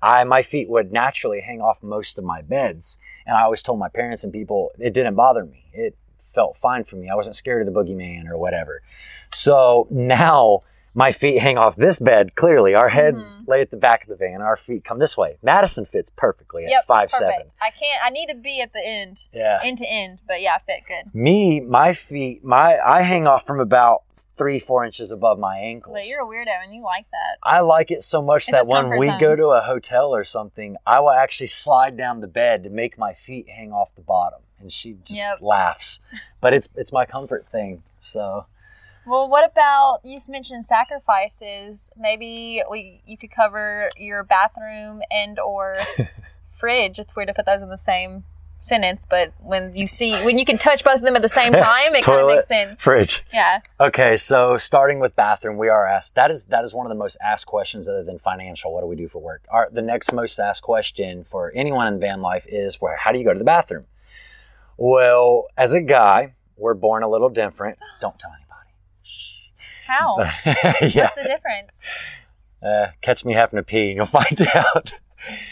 I 0.02 0.22
my 0.24 0.42
feet 0.42 0.68
would 0.68 0.92
naturally 0.92 1.40
hang 1.40 1.60
off 1.60 1.82
most 1.82 2.18
of 2.18 2.24
my 2.24 2.42
beds, 2.42 2.98
and 3.26 3.36
I 3.36 3.42
always 3.42 3.62
told 3.62 3.78
my 3.78 3.88
parents 3.88 4.24
and 4.24 4.32
people 4.32 4.72
it 4.78 4.92
didn't 4.92 5.14
bother 5.14 5.44
me. 5.44 5.64
It 5.72 5.96
felt 6.34 6.56
fine 6.60 6.84
for 6.84 6.96
me. 6.96 7.08
I 7.08 7.14
wasn't 7.14 7.36
scared 7.36 7.66
of 7.66 7.72
the 7.72 7.80
boogeyman 7.80 8.28
or 8.28 8.36
whatever. 8.36 8.82
So 9.32 9.88
now 9.90 10.60
my 10.94 11.12
feet 11.12 11.40
hang 11.40 11.58
off 11.58 11.76
this 11.76 11.98
bed. 11.98 12.34
Clearly, 12.36 12.74
our 12.74 12.88
heads 12.88 13.34
mm-hmm. 13.34 13.50
lay 13.50 13.60
at 13.60 13.70
the 13.70 13.76
back 13.76 14.02
of 14.02 14.08
the 14.08 14.16
van. 14.16 14.40
Our 14.40 14.56
feet 14.56 14.84
come 14.84 14.98
this 14.98 15.16
way. 15.16 15.36
Madison 15.42 15.84
fits 15.86 16.10
perfectly 16.16 16.64
at 16.64 16.70
Yep, 16.70 16.86
five 16.86 17.10
perfect. 17.10 17.32
seven. 17.32 17.52
I 17.60 17.70
can't. 17.70 18.00
I 18.04 18.10
need 18.10 18.28
to 18.28 18.34
be 18.34 18.60
at 18.60 18.72
the 18.72 18.84
end, 18.84 19.20
Yeah. 19.32 19.60
end 19.62 19.78
to 19.78 19.86
end. 19.86 20.20
But 20.26 20.40
yeah, 20.40 20.54
I 20.54 20.58
fit 20.60 20.84
good. 20.86 21.14
Me, 21.14 21.60
my 21.60 21.92
feet, 21.92 22.44
my 22.44 22.78
I 22.78 23.02
hang 23.02 23.26
off 23.26 23.46
from 23.46 23.60
about 23.60 24.04
three, 24.36 24.60
four 24.60 24.84
inches 24.84 25.10
above 25.10 25.38
my 25.38 25.58
ankles. 25.58 25.94
But 25.94 26.06
you're 26.06 26.22
a 26.22 26.26
weirdo 26.26 26.62
and 26.62 26.74
you 26.74 26.82
like 26.82 27.06
that. 27.10 27.38
I 27.42 27.60
like 27.60 27.90
it 27.90 28.04
so 28.04 28.20
much 28.20 28.42
It's 28.48 28.50
that 28.52 28.66
when 28.66 28.96
we 28.96 29.08
zone. 29.08 29.18
go 29.18 29.36
to 29.36 29.46
a 29.48 29.62
hotel 29.62 30.14
or 30.14 30.24
something, 30.24 30.76
I 30.86 31.00
will 31.00 31.10
actually 31.10 31.46
slide 31.48 31.96
down 31.96 32.20
the 32.20 32.26
bed 32.26 32.62
to 32.64 32.70
make 32.70 32.98
my 32.98 33.14
feet 33.14 33.48
hang 33.48 33.72
off 33.72 33.88
the 33.96 34.02
bottom, 34.02 34.40
and 34.60 34.72
she 34.72 34.94
just 35.04 35.18
Yep. 35.20 35.38
laughs. 35.40 36.00
But 36.40 36.52
it's 36.52 36.68
it's 36.76 36.92
my 36.92 37.06
comfort 37.06 37.46
thing. 37.50 37.82
So 37.98 38.46
Well, 39.06 39.28
what 39.28 39.50
about 39.50 40.00
you 40.04 40.16
just 40.16 40.28
mentioned 40.28 40.64
sacrifices? 40.64 41.90
Maybe 41.96 42.62
we 42.70 43.00
you 43.06 43.16
could 43.16 43.30
cover 43.30 43.88
your 43.96 44.22
bathroom 44.22 45.00
and 45.10 45.38
or 45.38 45.78
fridge. 46.58 46.98
It's 46.98 47.16
weird 47.16 47.28
to 47.28 47.34
put 47.34 47.46
those 47.46 47.62
in 47.62 47.68
the 47.68 47.78
same 47.78 48.24
sentence, 48.60 49.06
but 49.08 49.32
when 49.38 49.74
you 49.76 49.86
see 49.86 50.12
when 50.24 50.38
you 50.38 50.44
can 50.44 50.58
touch 50.58 50.82
both 50.82 50.96
of 50.96 51.02
them 51.02 51.14
at 51.16 51.22
the 51.22 51.28
same 51.28 51.52
time, 51.52 51.94
it 51.94 52.04
kind 52.04 52.20
of 52.20 52.26
makes 52.28 52.48
sense. 52.48 52.80
fridge. 52.80 53.24
Yeah. 53.32 53.60
Okay, 53.80 54.16
so 54.16 54.56
starting 54.56 54.98
with 54.98 55.14
bathroom, 55.14 55.56
we 55.58 55.68
are 55.68 55.86
asked. 55.86 56.14
That 56.16 56.30
is 56.30 56.46
that 56.46 56.64
is 56.64 56.74
one 56.74 56.86
of 56.86 56.90
the 56.90 56.96
most 56.98 57.16
asked 57.22 57.46
questions 57.46 57.86
other 57.88 58.02
than 58.02 58.18
financial. 58.18 58.72
What 58.72 58.80
do 58.80 58.86
we 58.86 58.96
do 58.96 59.08
for 59.08 59.20
work? 59.20 59.44
Our, 59.50 59.68
the 59.70 59.82
next 59.82 60.12
most 60.12 60.38
asked 60.38 60.62
question 60.62 61.24
for 61.24 61.52
anyone 61.54 61.86
in 61.94 62.00
van 62.00 62.20
life 62.22 62.44
is 62.48 62.80
where? 62.80 62.96
How 62.96 63.12
do 63.12 63.18
you 63.18 63.24
go 63.24 63.32
to 63.32 63.38
the 63.38 63.44
bathroom? 63.44 63.84
Well, 64.76 65.46
as 65.56 65.72
a 65.72 65.80
guy, 65.80 66.34
we're 66.56 66.74
born 66.74 67.02
a 67.02 67.08
little 67.08 67.28
different. 67.30 67.78
Don't 68.00 68.18
tell 68.18 68.32
How? 69.86 70.16
anybody. 70.16 70.94
yeah, 70.94 71.04
What's 71.04 71.14
the 71.16 71.22
difference? 71.28 71.86
uh, 72.62 72.86
catch 73.00 73.24
me 73.24 73.32
having 73.34 73.58
to 73.58 73.62
pee, 73.62 73.88
and 73.88 73.96
you'll 73.96 74.06
find 74.22 74.46
out. 74.54 74.94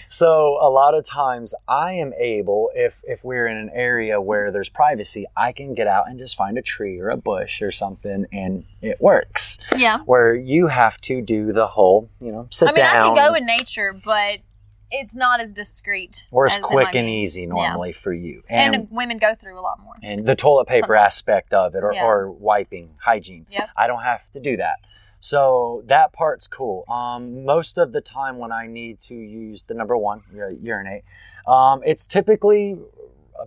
So 0.09 0.59
a 0.61 0.71
lot 0.71 0.95
of 0.95 1.05
times, 1.05 1.55
I 1.69 1.93
am 1.95 2.13
able, 2.19 2.71
if 2.75 2.95
if 3.05 3.25
we're 3.25 3.47
in 3.47 3.57
an 3.57 3.71
area 3.75 4.21
where 4.21 4.51
there's 4.53 4.69
privacy, 4.69 5.27
I 5.37 5.53
can 5.53 5.75
get 5.75 5.87
out 5.87 6.09
and 6.09 6.19
just 6.19 6.37
find 6.37 6.57
a 6.59 6.63
tree 6.63 7.01
or 7.01 7.11
a 7.11 7.17
bush 7.17 7.63
or 7.63 7.73
something, 7.73 8.27
and 8.33 8.65
it 8.83 9.01
works. 9.01 9.59
Yeah. 9.77 9.99
where 10.05 10.35
you 10.35 10.69
have 10.69 10.99
to 11.03 11.21
do 11.21 11.53
the 11.53 11.67
whole, 11.67 12.09
you 12.21 12.31
know, 12.31 12.47
sit 12.51 12.67
down. 12.67 12.75
I 12.75 12.77
mean, 12.77 12.85
down. 12.85 12.97
I 12.97 13.07
can 13.23 13.29
go 13.31 13.35
in 13.35 13.47
nature, 13.47 13.93
but 13.93 14.39
it's 14.91 15.17
not 15.17 15.41
as 15.41 15.53
discreet. 15.53 16.27
or 16.31 16.47
as 16.47 16.53
as 16.55 16.61
quick 16.61 16.95
and 16.95 17.09
easy 17.09 17.47
normally 17.47 17.93
for 17.93 18.13
you. 18.13 18.45
And, 18.49 18.75
And, 18.75 18.89
women 18.91 19.19
go 19.19 19.35
through 19.35 19.59
a 19.59 19.63
lot 19.63 19.81
more. 19.83 19.95
and 20.03 20.25
the 20.25 20.37
toilet 20.37 20.69
paper 20.69 20.95
aspect 20.95 21.53
of 21.53 21.75
it 21.75 21.83
or, 21.83 21.93
Yeah. 21.93 22.05
or 22.05 22.31
wiping, 22.31 22.91
hygiene. 23.03 23.47
Yep. 23.51 23.71
I 23.77 23.87
don't 23.89 24.03
have 24.03 24.21
to 24.35 24.41
do 24.41 24.57
that. 24.59 24.77
So 25.25 25.83
that 25.87 26.13
part's 26.13 26.47
cool. 26.47 26.85
Um, 26.87 27.47
most 27.47 27.79
of 27.79 27.93
the 27.93 28.03
time 28.03 28.37
when 28.37 28.53
I 28.53 28.67
need 28.67 29.01
to 29.09 29.15
use 29.15 29.63
the 29.63 29.73
number 29.73 29.97
one, 29.97 30.21
urinate, 30.61 31.05
um, 31.47 31.81
it's 31.87 32.07
typically 32.07 32.77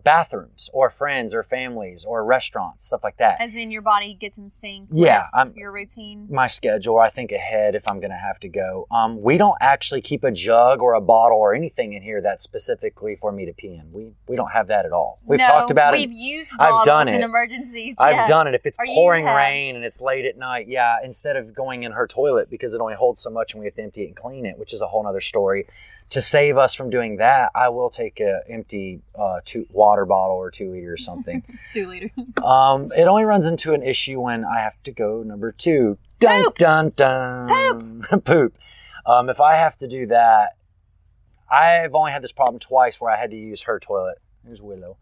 bathrooms 0.03 0.69
or 0.73 0.89
friends 0.89 1.33
or 1.33 1.43
families 1.43 2.05
or 2.05 2.23
restaurants, 2.23 2.85
stuff 2.85 3.01
like 3.03 3.17
that. 3.17 3.39
As 3.39 3.55
in 3.55 3.71
your 3.71 3.81
body 3.81 4.13
gets 4.13 4.37
in 4.37 4.49
sync 4.49 4.89
Yeah, 4.91 5.23
with 5.23 5.29
I'm- 5.35 5.53
your 5.55 5.71
routine. 5.71 6.27
my 6.29 6.47
schedule. 6.47 6.99
I 6.99 7.09
think 7.09 7.31
ahead 7.31 7.75
if 7.75 7.83
I'm 7.87 7.99
going 7.99 8.11
to 8.11 8.17
have 8.17 8.39
to 8.41 8.49
go. 8.49 8.87
Um, 8.91 9.21
we 9.21 9.37
don't 9.37 9.57
actually 9.61 10.01
keep 10.01 10.23
a 10.23 10.31
jug 10.31 10.81
or 10.81 10.93
a 10.93 11.01
bottle 11.01 11.37
or 11.37 11.53
anything 11.53 11.93
in 11.93 12.01
here 12.01 12.21
that's 12.21 12.43
specifically 12.43 13.15
for 13.19 13.31
me 13.31 13.45
to 13.45 13.53
pee 13.53 13.75
in. 13.75 13.91
We 13.91 14.13
we 14.27 14.35
don't 14.35 14.51
have 14.51 14.67
that 14.67 14.85
at 14.85 14.91
all. 14.91 15.19
We've 15.25 15.39
no, 15.39 15.47
talked 15.47 15.71
about 15.71 15.93
it. 15.93 15.97
we've 15.97 16.11
used 16.11 16.53
I've 16.59 16.85
done 16.85 17.07
it. 17.07 17.15
in 17.15 17.23
emergencies. 17.23 17.95
I've 17.97 18.11
yeah. 18.13 18.25
done 18.27 18.47
it. 18.47 18.55
If 18.55 18.65
it's 18.65 18.77
Or 18.79 18.85
pouring 18.85 19.25
rain 19.25 19.75
and 19.75 19.83
it's 19.85 20.01
late 20.01 20.25
at 20.25 20.37
night, 20.37 20.67
yeah. 20.67 20.97
Instead 21.03 21.35
of 21.35 21.53
going 21.53 21.83
in 21.83 21.91
her 21.91 22.07
toilet 22.07 22.49
because 22.49 22.73
it 22.73 22.81
only 22.81 22.95
holds 22.95 23.21
so 23.21 23.29
much 23.29 23.53
and 23.53 23.59
we 23.59 23.65
have 23.65 23.75
to 23.75 23.81
empty 23.83 24.03
it 24.03 24.07
and 24.07 24.15
clean 24.15 24.45
it, 24.45 24.57
which 24.57 24.73
is 24.73 24.81
a 24.81 24.87
whole 24.87 25.05
other 25.07 25.21
story. 25.21 25.67
To 26.11 26.21
save 26.21 26.57
us 26.57 26.73
from 26.73 26.89
doing 26.89 27.17
that, 27.17 27.51
I 27.53 27.67
will 27.69 27.89
take 27.89 28.21
an 28.21 28.41
empty 28.49 29.01
uh, 29.17 29.41
two, 29.43 29.65
water 29.71 30.05
bottle 30.05 30.37
or 30.37 30.49
two 30.51 30.71
liter 30.71 30.93
or 30.93 30.97
something. 30.97 31.43
Two 31.73 31.87
liter. 31.87 32.09
Um, 32.41 32.93
it 32.95 33.03
only 33.03 33.25
runs 33.25 33.45
into 33.45 33.73
an 33.73 33.83
issue 33.83 34.19
when 34.21 34.45
I 34.45 34.61
have 34.61 34.81
to 34.85 34.91
go 34.93 35.21
number 35.23 35.51
two. 35.51 35.97
Dun 36.19 36.45
Poop. 36.45 36.57
dun 36.57 36.93
dun. 36.95 38.05
Poop. 38.09 38.23
Poop. 38.25 38.57
Um, 39.05 39.29
if 39.29 39.41
I 39.41 39.55
have 39.55 39.77
to 39.79 39.87
do 39.87 40.07
that, 40.07 40.55
I've 41.51 41.93
only 41.93 42.11
had 42.11 42.23
this 42.23 42.31
problem 42.31 42.59
twice 42.59 42.99
where 42.99 43.11
I 43.11 43.19
had 43.19 43.31
to 43.31 43.37
use 43.37 43.63
her 43.63 43.79
toilet. 43.79 44.17
Here's 44.45 44.61
Willow. 44.61 44.97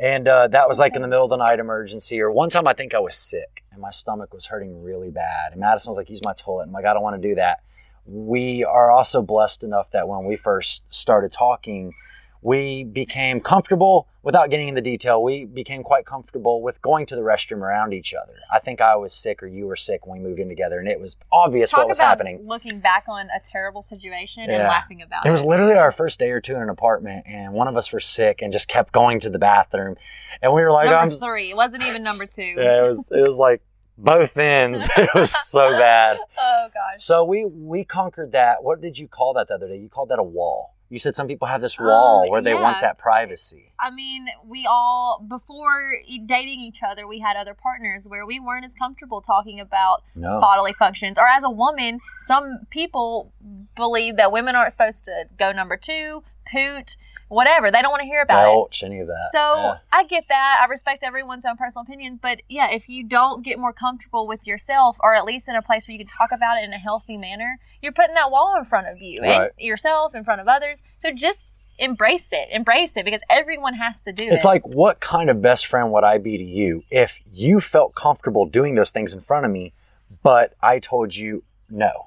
And 0.00 0.28
uh, 0.28 0.48
that 0.48 0.68
was 0.68 0.78
like 0.78 0.94
in 0.94 1.02
the 1.02 1.08
middle 1.08 1.24
of 1.24 1.30
the 1.30 1.36
night 1.36 1.58
emergency. 1.58 2.20
Or 2.20 2.30
one 2.30 2.50
time 2.50 2.68
I 2.68 2.74
think 2.74 2.94
I 2.94 3.00
was 3.00 3.16
sick 3.16 3.64
and 3.72 3.80
my 3.80 3.90
stomach 3.90 4.32
was 4.32 4.46
hurting 4.46 4.82
really 4.82 5.10
bad. 5.10 5.52
And 5.52 5.60
Madison 5.60 5.90
was 5.90 5.96
like, 5.96 6.08
use 6.08 6.20
my 6.24 6.34
toilet. 6.34 6.64
I'm 6.64 6.72
like, 6.72 6.84
I 6.84 6.94
don't 6.94 7.02
want 7.02 7.20
to 7.20 7.28
do 7.28 7.34
that. 7.36 7.60
We 8.10 8.64
are 8.64 8.90
also 8.90 9.20
blessed 9.22 9.62
enough 9.62 9.90
that 9.92 10.08
when 10.08 10.24
we 10.24 10.36
first 10.36 10.82
started 10.88 11.30
talking, 11.30 11.92
we 12.40 12.84
became 12.84 13.40
comfortable 13.40 14.06
without 14.22 14.48
getting 14.48 14.68
into 14.68 14.80
detail. 14.80 15.22
We 15.22 15.44
became 15.44 15.82
quite 15.82 16.06
comfortable 16.06 16.62
with 16.62 16.80
going 16.80 17.04
to 17.06 17.16
the 17.16 17.20
restroom 17.20 17.58
around 17.58 17.92
each 17.92 18.14
other. 18.14 18.34
I 18.52 18.60
think 18.60 18.80
I 18.80 18.94
was 18.96 19.12
sick 19.12 19.42
or 19.42 19.46
you 19.48 19.66
were 19.66 19.76
sick 19.76 20.06
when 20.06 20.22
we 20.22 20.28
moved 20.28 20.38
in 20.40 20.48
together, 20.48 20.78
and 20.78 20.88
it 20.88 21.00
was 21.00 21.16
obvious 21.32 21.70
Talk 21.70 21.78
what 21.80 21.88
was 21.88 21.98
about 21.98 22.08
happening. 22.10 22.46
looking 22.46 22.78
back 22.80 23.04
on 23.08 23.26
a 23.26 23.40
terrible 23.50 23.82
situation 23.82 24.44
and 24.48 24.62
laughing 24.62 25.02
about 25.02 25.26
It 25.26 25.28
it. 25.28 25.32
was 25.32 25.44
literally 25.44 25.74
our 25.74 25.90
first 25.92 26.18
day 26.18 26.30
or 26.30 26.40
two 26.40 26.54
in 26.54 26.62
an 26.62 26.68
apartment, 26.70 27.26
and 27.26 27.52
one 27.52 27.68
of 27.68 27.76
us 27.76 27.92
were 27.92 28.00
sick 28.00 28.40
and 28.40 28.52
just 28.52 28.68
kept 28.68 28.92
going 28.92 29.18
to 29.20 29.28
the 29.30 29.38
bathroom, 29.38 29.96
and 30.40 30.52
we 30.54 30.62
were 30.62 30.70
like, 30.72 30.86
number 30.88 31.14
"I'm." 31.14 31.18
three. 31.20 31.50
It 31.50 31.56
wasn't 31.56 31.82
even 31.82 32.02
number 32.04 32.24
two. 32.24 32.42
Yeah, 32.42 32.82
it 32.82 32.88
was. 32.88 33.10
It 33.10 33.26
was 33.26 33.36
like 33.36 33.60
both 33.98 34.36
ends. 34.36 34.82
it 34.96 35.10
was 35.14 35.30
so 35.48 35.68
bad. 35.70 36.18
Oh 36.38 36.68
gosh. 36.72 37.04
So 37.04 37.24
we 37.24 37.44
we 37.44 37.84
conquered 37.84 38.32
that. 38.32 38.62
What 38.62 38.80
did 38.80 38.96
you 38.98 39.08
call 39.08 39.34
that 39.34 39.48
the 39.48 39.54
other 39.54 39.68
day? 39.68 39.76
You 39.78 39.88
called 39.88 40.08
that 40.10 40.18
a 40.18 40.22
wall. 40.22 40.74
You 40.90 40.98
said 40.98 41.14
some 41.14 41.26
people 41.26 41.46
have 41.48 41.60
this 41.60 41.78
wall 41.78 42.22
Um, 42.24 42.30
where 42.30 42.40
they 42.40 42.54
want 42.54 42.80
that 42.80 42.96
privacy. 42.96 43.72
I 43.78 43.90
mean, 43.90 44.26
we 44.46 44.66
all 44.66 45.22
before 45.28 45.92
dating 46.24 46.60
each 46.60 46.80
other, 46.82 47.06
we 47.06 47.18
had 47.18 47.36
other 47.36 47.52
partners 47.52 48.06
where 48.08 48.24
we 48.24 48.40
weren't 48.40 48.64
as 48.64 48.72
comfortable 48.72 49.20
talking 49.20 49.60
about 49.60 50.02
No. 50.14 50.40
bodily 50.40 50.72
functions. 50.72 51.18
Or 51.18 51.26
as 51.28 51.44
a 51.44 51.50
woman, 51.50 51.98
some 52.22 52.60
people 52.70 53.32
believe 53.76 54.16
that 54.16 54.32
women 54.32 54.54
aren't 54.56 54.72
supposed 54.72 55.04
to 55.04 55.24
go 55.38 55.52
number 55.52 55.76
two, 55.76 56.22
poot, 56.50 56.96
whatever. 57.28 57.70
They 57.70 57.82
don't 57.82 57.90
want 57.90 58.00
to 58.00 58.06
hear 58.06 58.22
about 58.22 58.46
it. 58.46 58.52
Belch, 58.52 58.82
any 58.82 59.00
of 59.00 59.06
that. 59.06 59.28
So 59.32 59.38
Yeah. 59.38 59.74
I 59.92 60.04
get 60.04 60.24
that. 60.28 60.60
I 60.62 60.66
respect 60.70 61.02
everyone's 61.02 61.44
own 61.44 61.56
personal 61.56 61.82
opinion, 61.84 62.18
but 62.22 62.40
yeah, 62.48 62.70
if 62.70 62.88
you 62.88 63.04
don't 63.04 63.42
get 63.44 63.58
more 63.58 63.72
comfortable 63.72 64.26
with 64.26 64.46
yourself, 64.46 64.96
or 65.00 65.14
at 65.14 65.24
least 65.24 65.48
in 65.48 65.54
a 65.54 65.62
place 65.62 65.86
where 65.86 65.92
you 65.92 65.98
can 66.04 66.06
talk 66.08 66.32
about 66.32 66.58
it 66.58 66.64
in 66.64 66.72
a 66.72 66.78
healthy 66.78 67.16
manner, 67.16 67.58
you're 67.82 67.92
putting 67.92 68.14
that 68.14 68.30
wall 68.30 68.56
in 68.58 68.64
front 68.64 68.88
of 68.88 69.00
you 69.00 69.20
Right. 69.22 69.40
and 69.42 69.50
yourself 69.58 70.14
in 70.14 70.24
front 70.24 70.40
of 70.40 70.48
others. 70.48 70.82
So 70.96 71.10
just 71.12 71.52
embrace 71.78 72.32
it, 72.32 72.48
embrace 72.50 72.96
it, 72.96 73.04
because 73.04 73.22
everyone 73.30 73.74
has 73.74 74.02
to 74.04 74.12
do 74.12 74.24
It's 74.24 74.32
it. 74.32 74.34
It's 74.36 74.44
like, 74.44 74.66
what 74.66 74.98
kind 75.00 75.30
of 75.30 75.40
best 75.40 75.66
friend 75.66 75.92
would 75.92 76.02
I 76.04 76.18
be 76.18 76.36
to 76.38 76.44
you 76.44 76.82
if 76.90 77.18
you 77.32 77.60
felt 77.60 77.94
comfortable 77.94 78.46
doing 78.46 78.74
those 78.74 78.90
things 78.90 79.14
in 79.14 79.20
front 79.20 79.46
of 79.46 79.52
me, 79.52 79.74
but 80.22 80.54
I 80.60 80.78
told 80.80 81.14
you 81.14 81.44
no? 81.70 82.06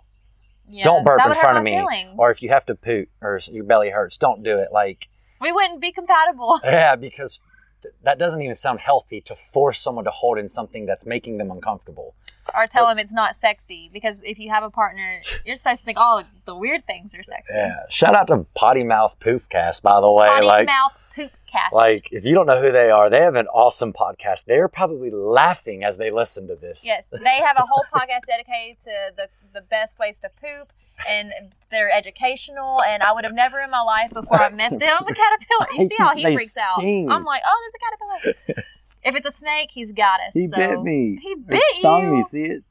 Yeah, 0.67 0.83
don't 0.85 1.03
burp 1.03 1.19
in 1.25 1.35
front 1.35 1.57
of 1.57 1.63
me. 1.63 1.77
feelings. 1.77 2.15
Or 2.17 2.31
if 2.31 2.41
you 2.41 2.49
have 2.49 2.65
to 2.67 2.75
poot 2.75 3.09
or 3.21 3.39
your 3.47 3.63
belly 3.65 3.89
hurts, 3.89 4.17
don't 4.17 4.41
do 4.41 4.57
it. 4.59 4.69
Like, 4.71 5.07
we 5.41 5.51
wouldn't 5.51 5.81
be 5.81 5.91
compatible. 5.91 6.59
yeah, 6.63 6.95
because 6.95 7.39
th- 7.81 7.93
that 8.03 8.19
doesn't 8.19 8.41
even 8.41 8.55
sound 8.55 8.79
healthy 8.79 9.21
to 9.21 9.35
force 9.51 9.81
someone 9.81 10.05
to 10.05 10.11
hold 10.11 10.37
in 10.37 10.47
something 10.47 10.85
that's 10.85 11.05
making 11.05 11.37
them 11.37 11.51
uncomfortable. 11.51 12.13
Or 12.53 12.67
tell 12.67 12.87
them 12.87 12.99
it's 12.99 13.11
not 13.11 13.35
sexy 13.35 13.89
because 13.93 14.21
if 14.23 14.39
you 14.39 14.49
have 14.49 14.63
a 14.63 14.69
partner, 14.69 15.21
you're 15.45 15.55
supposed 15.55 15.79
to 15.79 15.85
think, 15.85 15.97
oh, 15.99 16.23
the 16.45 16.55
weird 16.55 16.85
things 16.85 17.13
are 17.15 17.23
sexy. 17.23 17.53
Yeah. 17.53 17.75
Shout 17.89 18.15
out 18.15 18.27
to 18.27 18.45
Potty 18.55 18.83
Mouth 18.83 19.15
Poopcast, 19.19 19.81
by 19.81 20.01
the 20.01 20.11
way. 20.11 20.27
Potty 20.27 20.45
like, 20.45 20.65
mouth 20.65 20.93
poop 21.15 21.31
cast. 21.51 21.73
like 21.73 22.07
if 22.11 22.23
you 22.23 22.33
don't 22.33 22.45
know 22.45 22.61
who 22.61 22.71
they 22.71 22.89
are, 22.89 23.09
they 23.09 23.19
have 23.19 23.35
an 23.35 23.47
awesome 23.47 23.93
podcast. 23.93 24.45
They're 24.45 24.67
probably 24.67 25.11
laughing 25.11 25.83
as 25.83 25.97
they 25.97 26.11
listen 26.11 26.47
to 26.47 26.55
this. 26.55 26.81
Yes, 26.83 27.07
they 27.11 27.41
have 27.45 27.57
a 27.57 27.65
whole 27.65 27.83
podcast 27.93 28.25
dedicated 28.27 28.77
to 28.83 28.91
the, 29.17 29.27
the 29.53 29.61
best 29.61 29.99
ways 29.99 30.19
to 30.21 30.29
poop, 30.29 30.69
and 31.07 31.31
they're 31.69 31.91
educational. 31.91 32.81
And 32.81 33.03
I 33.03 33.11
would 33.11 33.23
have 33.23 33.33
never 33.33 33.59
in 33.59 33.69
my 33.69 33.81
life 33.81 34.11
before 34.13 34.41
I 34.41 34.49
met 34.49 34.71
them 34.71 34.81
a 34.81 35.13
caterpillar. 35.13 35.67
You 35.77 35.87
see 35.89 35.95
how 35.97 36.15
he 36.15 36.23
They 36.23 36.35
freaks 36.35 36.57
out? 36.57 36.79
I'm 36.79 37.23
like, 37.23 37.41
oh, 37.45 37.57
there's 37.61 37.75
a 37.75 37.79
caterpillar. 37.79 38.65
if 39.03 39.15
it's 39.15 39.27
a 39.27 39.31
snake, 39.31 39.69
he's 39.73 39.91
got 39.91 40.19
us. 40.21 40.33
He 40.33 40.47
so- 40.47 40.55
bit 40.57 40.81
me. 40.81 41.17
He 41.21 41.29
It 41.29 41.47
bit 41.47 41.61
stung 41.79 42.03
you. 42.03 42.15
me. 42.17 42.23
See 42.23 42.43
it? 42.43 42.63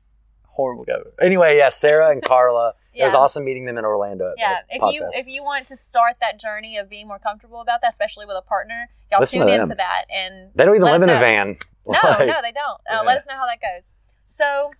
Horrible 0.46 0.84
guy. 0.84 0.94
Anyway, 1.22 1.56
yeah, 1.56 1.68
Sarah 1.70 2.10
and 2.10 2.22
Carla. 2.22 2.74
It 2.92 3.04
was 3.04 3.14
awesome 3.22 3.44
meeting 3.44 3.64
them 3.64 3.78
in 3.78 3.84
Orlando. 3.84 4.34
Yeah, 4.36 4.58
if 4.68 4.92
you 4.94 5.08
if 5.12 5.26
you 5.26 5.42
want 5.44 5.68
to 5.68 5.76
start 5.76 6.16
that 6.20 6.40
journey 6.40 6.76
of 6.76 6.90
being 6.90 7.06
more 7.08 7.18
comfortable 7.20 7.60
about 7.60 7.80
that, 7.82 7.90
especially 7.92 8.26
with 8.26 8.36
a 8.36 8.42
partner, 8.42 8.88
y'all 9.10 9.20
Listen 9.20 9.40
tune 9.40 9.48
to 9.48 9.54
into 9.62 9.74
that 9.76 10.04
and 10.10 10.50
they 10.54 10.64
don't 10.64 10.74
even 10.74 10.86
live 10.90 11.02
in 11.02 11.08
a 11.08 11.18
van. 11.20 11.56
no, 11.86 11.98
Like- 12.02 12.18
no, 12.26 12.34
they 12.42 12.52
don't. 12.52 12.80
Uh, 12.90 12.94
Yeah. 12.94 13.00
Let 13.02 13.18
us 13.18 13.24
know 13.28 13.36
how 13.36 13.46
that 13.46 13.58
goes. 13.60 13.94
So, 14.28 14.72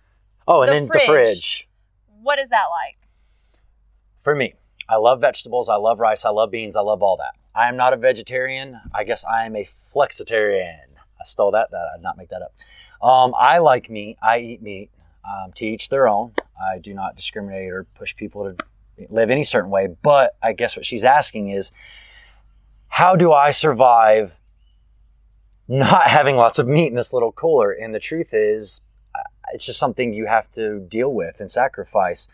Oh, 0.47 0.61
and 0.61 0.69
the 0.69 0.73
then 0.73 0.87
fridge. 0.87 1.01
the 1.01 1.07
fridge. 1.07 1.67
what 2.21 2.37
is 2.37 2.49
that 2.49 2.65
like? 2.69 2.97
For 4.21 4.35
me, 4.35 4.53
I 4.89 4.97
love 4.97 5.21
vegetables. 5.21 5.69
I 5.69 5.75
love 5.75 5.99
rice. 5.99 6.25
I 6.25 6.29
love 6.29 6.51
beans. 6.51 6.75
I 6.75 6.81
love 6.81 7.01
all 7.01 7.17
that. 7.17 7.33
I 7.55 7.67
am 7.69 7.77
not 7.77 7.93
a 7.93 7.97
vegetarian. 7.97 8.79
I 8.93 9.03
guess 9.03 9.25
I 9.25 9.45
am 9.45 9.55
a 9.55 9.67
flexitarian. 9.95 10.79
I 11.21 11.23
stole 11.25 11.51
that. 11.51 11.71
That 11.71 11.87
I 11.93 11.97
did 11.97 12.03
not 12.03 12.17
make 12.17 12.29
that 12.29 12.41
up. 12.41 12.53
Um, 13.07 13.33
I 13.37 13.59
like 13.59 13.89
meat. 13.89 14.17
I 14.21 14.39
eat 14.39 14.61
meat. 14.61 14.89
Um, 15.23 15.51
to 15.53 15.65
each 15.67 15.89
their 15.89 16.07
own. 16.07 16.33
I 16.59 16.79
do 16.79 16.95
not 16.95 17.15
discriminate 17.15 17.71
or 17.71 17.83
push 17.95 18.15
people 18.15 18.55
to 18.55 18.65
live 19.09 19.29
any 19.29 19.43
certain 19.43 19.69
way. 19.69 19.87
But 20.01 20.35
I 20.41 20.53
guess 20.53 20.75
what 20.75 20.85
she's 20.85 21.05
asking 21.05 21.49
is, 21.49 21.71
how 22.87 23.15
do 23.15 23.31
I 23.31 23.51
survive 23.51 24.33
not 25.67 26.07
having 26.07 26.37
lots 26.37 26.57
of 26.57 26.67
meat 26.67 26.87
in 26.87 26.95
this 26.95 27.13
little 27.13 27.31
cooler? 27.31 27.71
And 27.71 27.93
the 27.93 27.99
truth 27.99 28.33
is, 28.33 28.81
it's 29.53 29.65
just 29.65 29.79
something 29.79 30.13
you 30.13 30.25
have 30.25 30.51
to 30.53 30.79
deal 30.79 31.13
with 31.13 31.39
and 31.39 31.49
sacrifice 31.51 32.27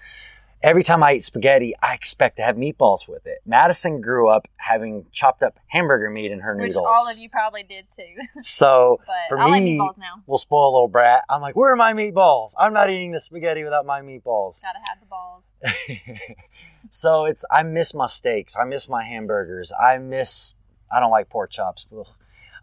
every 0.64 0.84
time 0.84 1.04
I 1.04 1.14
eat 1.14 1.24
spaghetti, 1.24 1.74
I 1.82 1.94
expect 1.94 2.38
to 2.38 2.44
have 2.44 2.56
meatballs 2.56 3.08
with 3.08 3.26
it. 3.28 3.40
Madison 3.46 4.02
grew 4.02 4.30
up 4.30 4.48
having 4.58 5.06
chopped 5.12 5.44
up 5.44 5.58
hamburger 5.68 6.10
meat 6.10 6.32
in 6.32 6.40
her 6.40 6.56
Which 6.56 6.70
noodles. 6.70 6.86
all 6.88 7.10
of 7.10 7.18
you 7.18 7.30
probably 7.30 7.64
did 7.64 7.86
too. 7.96 8.16
So 8.44 9.00
But 9.06 9.16
for 9.30 9.40
I 9.40 9.46
like 9.50 9.64
me, 9.64 9.78
meatballs 9.78 9.98
now. 9.98 10.24
we'll 10.26 10.38
spoil 10.38 10.70
a 10.70 10.74
little 10.74 10.88
brat. 10.88 11.24
I'm 11.30 11.42
like, 11.42 11.56
where 11.56 11.72
are 11.72 11.76
my 11.76 11.94
meatballs? 11.94 12.54
I'm 12.58 12.74
not 12.74 12.90
eating 12.90 13.12
the 13.12 13.20
spaghetti 13.20 13.64
without 13.64 13.86
my 13.86 14.02
meatballs. 14.02 14.62
Gotta 14.62 14.80
have 14.88 15.00
the 15.00 15.06
balls. 15.06 15.44
so 16.90 17.26
it's 17.26 17.44
I 17.52 17.64
miss 17.64 17.94
my 17.94 18.08
steaks. 18.08 18.56
I 18.56 18.64
miss 18.66 18.88
my 18.90 19.04
hamburgers. 19.04 19.72
I 19.74 19.98
miss 19.98 20.54
I 20.92 21.00
don't 21.00 21.12
like 21.12 21.30
pork 21.30 21.52
chops. 21.52 21.86
Ugh. 21.98 22.06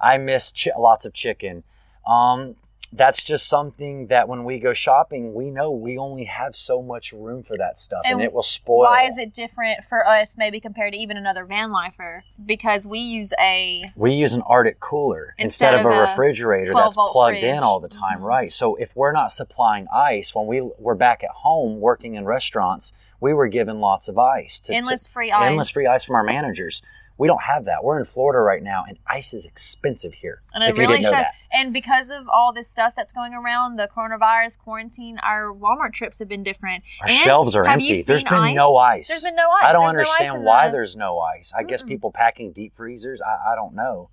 I 0.00 0.18
miss 0.18 0.50
chi- 0.52 0.72
lots 0.78 1.04
of 1.06 1.12
chicken. 1.14 1.62
Um, 2.06 2.56
that's 2.96 3.24
just 3.24 3.48
something 3.48 4.06
that 4.06 4.28
when 4.28 4.44
we 4.44 4.58
go 4.58 4.72
shopping, 4.72 5.34
we 5.34 5.50
know 5.50 5.70
we 5.70 5.98
only 5.98 6.24
have 6.24 6.54
so 6.54 6.80
much 6.82 7.12
room 7.12 7.42
for 7.42 7.56
that 7.58 7.78
stuff, 7.78 8.02
and, 8.04 8.14
And 8.14 8.22
it 8.22 8.32
will 8.32 8.42
spoil. 8.42 8.82
Why 8.82 9.06
is 9.06 9.18
it 9.18 9.32
different 9.34 9.80
for 9.88 10.06
us, 10.06 10.36
maybe 10.36 10.60
compared 10.60 10.92
to 10.92 10.98
even 10.98 11.16
another 11.16 11.44
van 11.44 11.72
lifer? 11.72 12.24
Because 12.44 12.86
we 12.86 13.00
use 13.00 13.32
a 13.40 13.84
we 13.96 14.12
use 14.12 14.34
an 14.34 14.42
Arctic 14.42 14.80
cooler 14.80 15.34
Instead 15.38 15.74
instead, 15.74 15.86
of, 15.86 15.92
a 15.92 15.94
a 15.96 16.00
refrigerator 16.10 16.72
that's 16.74 16.94
plugged 16.96 17.38
fridge. 17.38 17.44
in 17.44 17.58
all 17.62 17.80
the 17.80 17.88
time, 17.88 18.20
Mhm. 18.20 18.24
right? 18.24 18.52
So 18.52 18.76
if 18.76 18.94
we're 18.94 19.12
not 19.12 19.32
supplying 19.32 19.86
ice 19.92 20.34
when 20.34 20.46
we 20.46 20.60
we're 20.60 20.94
back 20.94 21.24
at 21.24 21.30
home 21.30 21.80
working 21.80 22.14
in 22.14 22.24
restaurants, 22.24 22.92
we 23.20 23.32
were 23.32 23.48
given 23.48 23.80
lots 23.80 24.08
of 24.08 24.18
ice 24.18 24.60
to 24.60 24.68
to- 24.72 24.76
endless 24.76 25.08
free 25.08 25.32
ice. 25.32 25.46
endless 25.48 25.70
free 25.70 25.86
ice 25.86 26.04
from 26.04 26.14
our 26.16 26.24
managers. 26.24 26.82
We 27.16 27.28
don't 27.28 27.42
have 27.42 27.66
that. 27.66 27.85
We're 27.85 28.00
in 28.00 28.06
Florida 28.06 28.40
right 28.40 28.62
now, 28.62 28.85
and 28.88 28.99
ice 29.06 29.33
is 29.35 29.47
expensive 29.47 30.12
here. 30.14 30.42
And 30.52 30.64
it 30.64 30.76
really 30.76 31.00
shows. 31.00 31.25
And 31.52 31.73
because 31.73 32.11
of 32.11 32.28
all 32.28 32.52
this 32.52 32.68
stuff 32.68 32.94
that's 32.97 33.12
going 33.12 33.35
around, 33.35 33.76
the 33.76 33.88
coronavirus, 33.97 34.59
quarantine, 34.59 35.18
our 35.23 35.52
Walmart 35.54 35.92
trips 35.94 36.18
have 36.18 36.26
been 36.26 36.42
different. 36.42 36.83
Our 37.02 37.09
And 37.09 37.16
shelves 37.18 37.54
are 37.54 37.64
empty. 37.64 38.02
There's 38.02 38.25
been 38.25 38.33
ice? 38.35 38.54
no 38.56 38.76
ice. 38.76 39.06
There's 39.09 39.23
been 39.23 39.37
no 39.37 39.49
ice. 39.49 39.66
I 39.68 39.73
don't 39.73 39.94
There's 39.94 40.09
understand 40.09 40.38
in 40.38 40.44
why 40.44 40.66
the- 40.66 40.73
there's 40.73 40.97
no 40.97 41.21
ice. 41.21 41.52
I 41.56 41.62
guess 41.62 41.85
Mm-mm. 41.85 41.88
people 41.88 42.11
packing 42.11 42.50
deep 42.50 42.75
freezers. 42.75 43.23
I, 43.23 43.52
I 43.52 43.54
don't 43.54 43.75
know, 43.76 44.09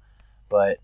but 0.48 0.77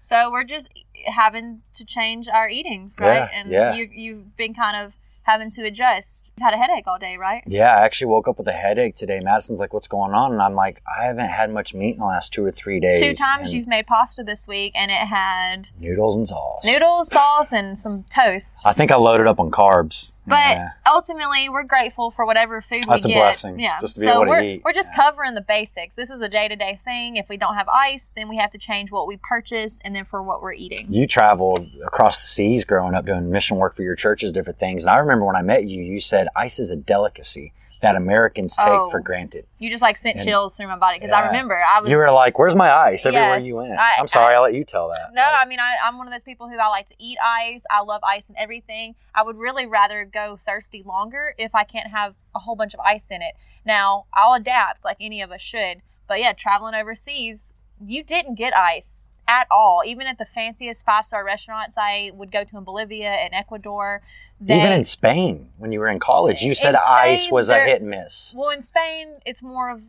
So 0.00 0.30
we're 0.30 0.44
just 0.44 0.68
having 1.06 1.62
to 1.74 1.84
change 1.84 2.28
our 2.28 2.48
eatings, 2.48 2.96
right? 3.00 3.28
Yeah, 3.32 3.40
and 3.40 3.50
yeah. 3.50 3.74
you 3.74 3.88
you've 3.92 4.36
been 4.36 4.54
kind 4.54 4.76
of 4.86 4.92
having 5.26 5.50
to 5.50 5.64
adjust. 5.64 6.24
You've 6.36 6.44
had 6.44 6.54
a 6.54 6.56
headache 6.56 6.86
all 6.86 6.98
day, 6.98 7.16
right? 7.16 7.42
Yeah, 7.46 7.76
I 7.76 7.84
actually 7.84 8.08
woke 8.08 8.28
up 8.28 8.38
with 8.38 8.46
a 8.46 8.52
headache 8.52 8.94
today. 8.96 9.20
Madison's 9.22 9.60
like, 9.60 9.74
"What's 9.74 9.88
going 9.88 10.14
on?" 10.14 10.32
And 10.32 10.40
I'm 10.40 10.54
like, 10.54 10.82
"I 10.86 11.04
haven't 11.04 11.28
had 11.28 11.50
much 11.50 11.74
meat 11.74 11.94
in 11.94 11.98
the 11.98 12.06
last 12.06 12.32
two 12.32 12.44
or 12.44 12.52
three 12.52 12.80
days." 12.80 13.00
Two 13.00 13.14
times 13.14 13.52
you've 13.52 13.66
made 13.66 13.86
pasta 13.86 14.22
this 14.22 14.46
week, 14.46 14.72
and 14.76 14.90
it 14.90 15.06
had 15.06 15.68
noodles 15.80 16.16
and 16.16 16.26
sauce. 16.26 16.64
noodles, 16.64 17.10
sauce, 17.10 17.52
and 17.52 17.76
some 17.76 18.04
toast. 18.04 18.66
I 18.66 18.72
think 18.72 18.92
I 18.92 18.96
loaded 18.96 19.26
up 19.26 19.40
on 19.40 19.50
carbs. 19.50 20.12
But 20.26 20.56
Yeah. 20.56 20.70
ultimately, 20.86 21.48
we're 21.48 21.62
grateful 21.62 22.10
for 22.10 22.26
whatever 22.26 22.60
food 22.60 22.84
That's 22.88 23.06
we 23.06 23.12
get. 23.12 23.20
That's 23.24 23.44
a 23.44 23.46
blessing, 23.48 23.58
Yeah. 23.60 23.78
just 23.80 23.94
to 23.94 24.00
be 24.00 24.06
so 24.06 24.12
able 24.12 24.24
to 24.24 24.28
we're, 24.30 24.40
eat. 24.42 24.62
we're 24.64 24.72
just 24.72 24.90
Yeah. 24.90 25.04
covering 25.04 25.34
the 25.34 25.40
basics. 25.40 25.94
This 25.94 26.10
is 26.10 26.20
a 26.20 26.28
day 26.28 26.48
to 26.48 26.56
day 26.56 26.80
thing. 26.84 27.16
If 27.16 27.28
we 27.28 27.36
don't 27.36 27.54
have 27.54 27.68
ice, 27.68 28.10
then 28.16 28.28
we 28.28 28.36
have 28.38 28.50
to 28.52 28.58
change 28.58 28.90
what 28.90 29.06
we 29.06 29.16
purchase 29.18 29.78
and 29.84 29.94
then 29.94 30.04
for 30.04 30.22
what 30.22 30.42
we're 30.42 30.52
eating. 30.52 30.86
you 30.88 31.06
traveled 31.06 31.68
across 31.84 32.18
the 32.20 32.26
seas 32.26 32.64
growing 32.64 32.94
up 32.94 33.04
doing 33.06 33.30
mission 33.30 33.56
work 33.56 33.74
for 33.76 33.82
your 33.82 33.94
churches, 33.94 34.32
different 34.32 34.58
things. 34.58 34.84
And 34.84 34.90
I 34.94 34.98
remember 34.98 35.24
when 35.24 35.36
I 35.36 35.42
met 35.42 35.64
you, 35.64 35.82
you 35.82 36.00
said 36.00 36.28
ice 36.34 36.58
is 36.58 36.70
a 36.70 36.76
delicacy 36.76 37.52
that 37.82 37.94
Americans 37.96 38.56
take 38.56 38.66
Oh. 38.66 38.90
for 38.90 39.00
granted. 39.00 39.46
You 39.58 39.70
just 39.70 39.82
like 39.82 39.96
sent 39.98 40.16
And- 40.16 40.24
chills 40.24 40.54
through 40.54 40.68
my 40.68 40.76
body 40.78 40.98
because 40.98 41.12
I 41.12 41.26
remember 41.26 41.56
I 41.62 41.80
was. 41.80 41.90
You 41.90 41.96
were 41.96 42.10
like, 42.10 42.38
"Where's 42.38 42.54
my 42.56 42.70
ice?" 42.72 43.04
Everywhere 43.04 43.36
Yes, 43.36 43.46
you 43.46 43.56
went. 43.56 43.78
I- 43.78 43.94
I'm 43.98 44.08
sorry, 44.08 44.34
I- 44.34 44.38
I, 44.38 44.40
let 44.40 44.54
you 44.54 44.64
tell 44.64 44.88
that. 44.88 45.12
No, 45.12 45.22
Like, 45.22 45.34
I 45.34 45.44
mean, 45.44 45.60
I, 45.60 45.76
I'm 45.84 45.98
one 45.98 46.06
of 46.06 46.12
those 46.12 46.22
people 46.22 46.48
who 46.48 46.58
I 46.58 46.68
like 46.68 46.86
to 46.86 46.94
eat 46.98 47.18
ice. 47.22 47.64
I 47.70 47.80
love 47.82 48.00
ice 48.02 48.28
and 48.28 48.38
everything. 48.38 48.94
I 49.14 49.22
would 49.22 49.36
really 49.36 49.66
rather 49.66 50.04
go 50.04 50.36
thirsty 50.36 50.82
longer 50.82 51.34
if 51.38 51.54
I 51.54 51.64
can't 51.64 51.88
have 51.88 52.14
a 52.34 52.38
whole 52.38 52.56
bunch 52.56 52.72
of 52.74 52.80
ice 52.80 53.10
in 53.10 53.20
it. 53.22 53.34
Now, 53.64 54.06
I'll 54.14 54.34
adapt 54.34 54.84
like 54.84 54.96
any 55.00 55.20
of 55.22 55.30
us 55.30 55.40
should. 55.40 55.82
But 56.08 56.20
yeah, 56.20 56.32
traveling 56.32 56.74
overseas, 56.74 57.52
you 57.84 58.02
didn't 58.02 58.36
get 58.36 58.56
ice 58.56 59.08
at 59.28 59.46
all. 59.50 59.82
Even 59.84 60.06
at 60.06 60.18
the 60.18 60.24
fanciest 60.26 60.84
five 60.84 61.04
star 61.06 61.24
restaurants 61.24 61.76
I 61.78 62.10
would 62.14 62.30
go 62.32 62.44
to 62.44 62.56
in 62.58 62.64
Bolivia 62.64 63.10
and 63.10 63.34
Ecuador. 63.34 64.02
They, 64.40 64.58
even 64.58 64.72
in 64.72 64.84
Spain, 64.84 65.50
when 65.58 65.72
you 65.72 65.80
were 65.80 65.88
in 65.88 65.98
college, 65.98 66.42
you 66.42 66.54
said 66.54 66.74
In 66.74 66.80
ice 66.88 67.30
was 67.30 67.48
a 67.48 67.58
hit 67.64 67.80
and 67.80 67.90
miss. 67.90 68.34
well, 68.36 68.50
in 68.50 68.60
Spain, 68.62 69.14
it's 69.24 69.42
more 69.42 69.70
of 69.70 69.82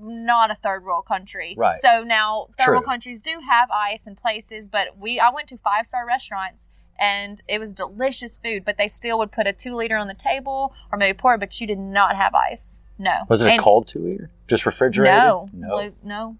not 0.00 0.50
a 0.50 0.54
third 0.56 0.84
world 0.84 1.06
country. 1.06 1.54
Right. 1.56 1.76
So 1.76 2.02
now 2.02 2.48
third 2.58 2.64
True. 2.64 2.74
world 2.74 2.84
countries 2.86 3.22
do 3.22 3.38
have 3.48 3.70
ice 3.70 4.06
in 4.06 4.16
places, 4.16 4.66
but 4.68 4.98
we 4.98 5.20
I 5.20 5.30
went 5.30 5.48
to 5.50 5.58
five 5.58 5.86
star 5.86 6.06
restaurants 6.06 6.68
and 6.98 7.40
it 7.48 7.58
was 7.58 7.72
delicious 7.72 8.36
food, 8.36 8.64
but 8.64 8.76
they 8.78 8.88
still 8.88 9.18
would 9.18 9.32
put 9.32 9.46
a 9.46 9.52
two 9.52 9.74
liter 9.76 9.96
on 9.96 10.06
the 10.08 10.14
table 10.14 10.74
or 10.90 10.98
maybe 10.98 11.16
pour 11.16 11.34
it, 11.34 11.38
but 11.40 11.60
you 11.60 11.66
did 11.66 11.78
not 11.78 12.16
have 12.16 12.34
ice. 12.34 12.80
No. 12.98 13.22
Was 13.28 13.42
it 13.42 13.50
And- 13.50 13.60
a 13.60 13.62
cold 13.62 13.86
two 13.88 13.98
liter? 14.00 14.30
Just 14.48 14.66
refrigerated? 14.66 15.16
No. 15.18 15.48
No. 15.52 15.92
No. 16.02 16.36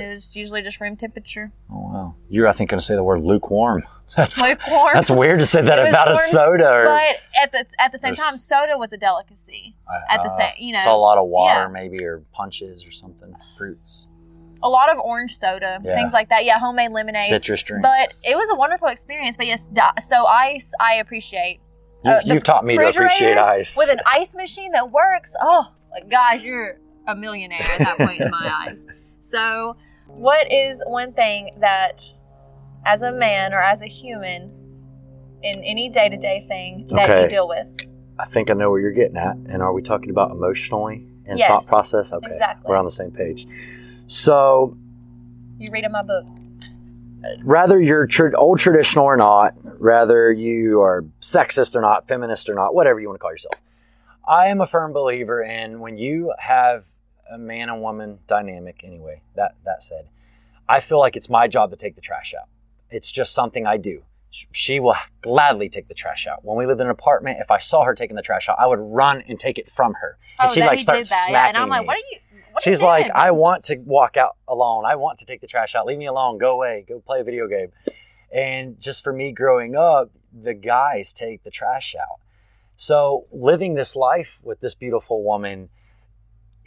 It 0.00 0.10
was 0.10 0.34
usually 0.36 0.62
just 0.62 0.80
room 0.80 0.96
temperature. 0.96 1.52
Oh 1.70 1.80
wow. 1.92 2.14
You're 2.28 2.48
I 2.48 2.52
think 2.52 2.70
gonna 2.70 2.82
say 2.82 2.94
the 2.94 3.02
word 3.02 3.22
lukewarm. 3.22 3.84
That's 4.16 4.40
Lukewarm. 4.40 4.92
that's 4.94 5.10
weird 5.10 5.38
to 5.40 5.44
say 5.44 5.60
that 5.60 5.86
about 5.86 6.10
a 6.10 6.16
soda. 6.16 6.64
Or, 6.66 6.84
But 6.86 7.16
at 7.42 7.52
the 7.52 7.66
at 7.78 7.92
the 7.92 7.98
same 7.98 8.14
time, 8.14 8.38
soda 8.38 8.78
was 8.78 8.90
a 8.94 8.96
delicacy. 8.96 9.76
I- 9.86 10.14
at 10.14 10.22
the 10.22 10.30
uh, 10.30 10.36
same- 10.38 10.54
you 10.56 10.72
know, 10.72 10.78
saw 10.80 10.96
a 10.96 10.96
lot 10.96 11.18
of 11.18 11.26
water 11.28 11.60
yeah. 11.60 11.68
maybe 11.68 12.02
or 12.02 12.22
punches 12.32 12.86
or 12.86 12.90
something, 12.90 13.34
fruits, 13.58 14.08
A 14.62 14.68
lot 14.68 14.90
of 14.90 14.98
orange 14.98 15.36
soda, 15.36 15.78
Yeah. 15.84 15.94
things 15.94 16.14
like 16.14 16.30
that. 16.30 16.46
Yeah, 16.46 16.58
homemade 16.58 16.90
lemonade. 16.92 17.28
citrus 17.28 17.62
drinks. 17.62 17.86
But 17.86 18.14
it 18.24 18.34
was 18.34 18.48
a 18.50 18.54
wonderful 18.56 18.88
experience. 18.88 19.36
But 19.36 19.46
yes, 19.46 19.68
so 20.00 20.24
ice 20.24 20.72
I 20.80 20.94
appreciate. 20.94 21.60
you've, 22.02 22.14
uh, 22.14 22.20
you've 22.24 22.44
taught 22.44 22.64
me 22.64 22.78
to 22.78 22.88
appreciate 22.88 23.36
ice. 23.36 23.76
with 23.76 23.90
an 23.90 24.00
ice 24.06 24.34
machine 24.34 24.72
that 24.72 24.90
works. 24.90 25.34
Oh, 25.38 25.70
like, 25.90 26.08
guys, 26.08 26.40
you're 26.42 26.78
a 27.06 27.14
millionaire 27.14 27.60
at 27.72 27.78
that 27.80 27.98
point 27.98 28.22
in 28.22 28.30
my 28.30 28.64
eyes. 28.68 28.78
So, 29.20 29.76
what 30.08 30.50
is 30.50 30.82
one 30.86 31.12
thing 31.12 31.50
that, 31.60 32.02
as 32.84 33.02
a 33.02 33.12
man 33.12 33.52
or 33.52 33.58
as 33.60 33.82
a 33.82 33.86
human, 33.86 34.52
in 35.42 35.62
any 35.62 35.88
day 35.88 36.08
to 36.08 36.16
day 36.16 36.44
thing 36.48 36.86
that 36.90 37.10
Okay. 37.10 37.22
you 37.22 37.28
deal 37.28 37.48
with? 37.48 37.66
I 38.18 38.26
think 38.26 38.50
I 38.50 38.54
know 38.54 38.70
where 38.70 38.80
you're 38.80 38.90
getting 38.92 39.16
at. 39.16 39.36
And 39.36 39.62
are 39.62 39.72
we 39.72 39.82
talking 39.82 40.10
about 40.10 40.32
emotionally 40.32 41.06
and 41.26 41.38
Yes, 41.38 41.48
thought 41.48 41.66
process? 41.68 42.12
Okay. 42.12 42.26
exactly. 42.26 42.68
We're 42.68 42.76
on 42.76 42.84
the 42.84 42.90
same 42.90 43.12
page. 43.12 43.46
So 44.08 44.76
You 45.58 45.70
read 45.70 45.84
in 45.84 45.92
my 45.92 46.02
book. 46.02 46.24
rather 47.44 47.80
you're 47.80 48.06
tr- 48.06 48.34
old 48.36 48.58
traditional 48.58 49.04
or 49.04 49.16
not, 49.16 49.54
rather 49.78 50.32
you 50.32 50.80
are 50.80 51.04
sexist 51.20 51.76
or 51.76 51.80
not, 51.80 52.08
feminist 52.08 52.48
or 52.48 52.54
not, 52.54 52.74
whatever 52.74 52.98
you 52.98 53.06
want 53.08 53.16
to 53.16 53.22
call 53.22 53.30
yourself. 53.32 53.54
I 54.26 54.46
am 54.48 54.60
a 54.60 54.66
firm 54.66 54.92
believer 54.92 55.42
in 55.42 55.78
when 55.80 55.96
you 55.98 56.32
have 56.38 56.84
a 57.30 57.38
man 57.38 57.68
and 57.68 57.80
woman 57.82 58.18
dynamic 58.26 58.80
anyway, 58.84 59.22
that 59.36 59.54
that 59.64 59.82
said, 59.82 60.08
I 60.68 60.80
feel 60.80 60.98
like 60.98 61.16
it's 61.16 61.28
my 61.28 61.48
job 61.48 61.70
to 61.70 61.76
take 61.76 61.94
the 61.94 62.00
trash 62.00 62.34
out. 62.38 62.48
It's 62.90 63.10
just 63.10 63.34
something 63.34 63.66
I 63.66 63.76
do. 63.76 64.02
She 64.52 64.78
will 64.78 64.94
gladly 65.22 65.68
take 65.68 65.88
the 65.88 65.94
trash 65.94 66.26
out. 66.26 66.44
When 66.44 66.56
we 66.58 66.66
lived 66.66 66.80
in 66.80 66.86
an 66.86 66.90
apartment, 66.90 67.38
if 67.40 67.50
I 67.50 67.58
saw 67.58 67.84
her 67.84 67.94
taking 67.94 68.14
the 68.16 68.22
trash 68.22 68.48
out, 68.48 68.56
I 68.60 68.66
would 68.66 68.78
run 68.78 69.22
and 69.26 69.40
take 69.40 69.58
it 69.58 69.70
from 69.72 69.94
her. 69.94 70.18
And 70.38 70.50
Oh, 70.50 70.54
that 70.54 70.66
like 70.66 70.78
he 70.78 70.82
start 70.82 70.98
did 70.98 71.06
that. 71.08 71.28
Yeah, 71.30 71.48
and 71.48 71.56
I'm 71.56 71.68
like, 71.70 71.82
me. 71.82 71.86
what 71.86 71.96
are 71.96 72.00
you? 72.10 72.18
What 72.52 72.66
are 72.66 72.70
She's 72.70 72.80
you 72.80 72.86
like, 72.86 73.04
doing? 73.06 73.12
I 73.14 73.30
want 73.30 73.64
to 73.64 73.76
walk 73.76 74.16
out 74.16 74.36
alone. 74.46 74.84
I 74.84 74.96
want 74.96 75.18
to 75.20 75.24
take 75.24 75.40
the 75.40 75.46
trash 75.46 75.74
out. 75.74 75.86
Leave 75.86 75.98
me 75.98 76.06
alone. 76.06 76.38
Go 76.38 76.52
away. 76.52 76.84
Go 76.86 77.00
play 77.00 77.20
a 77.20 77.24
video 77.24 77.46
game. 77.48 77.68
And 78.30 78.78
just 78.78 79.02
for 79.02 79.12
me 79.12 79.32
growing 79.32 79.74
up, 79.74 80.10
the 80.32 80.54
guys 80.54 81.12
take 81.14 81.42
the 81.42 81.50
trash 81.50 81.94
out. 81.98 82.20
So 82.76 83.26
living 83.32 83.74
this 83.74 83.96
life 83.96 84.28
with 84.42 84.60
this 84.60 84.74
beautiful 84.74 85.24
woman, 85.24 85.70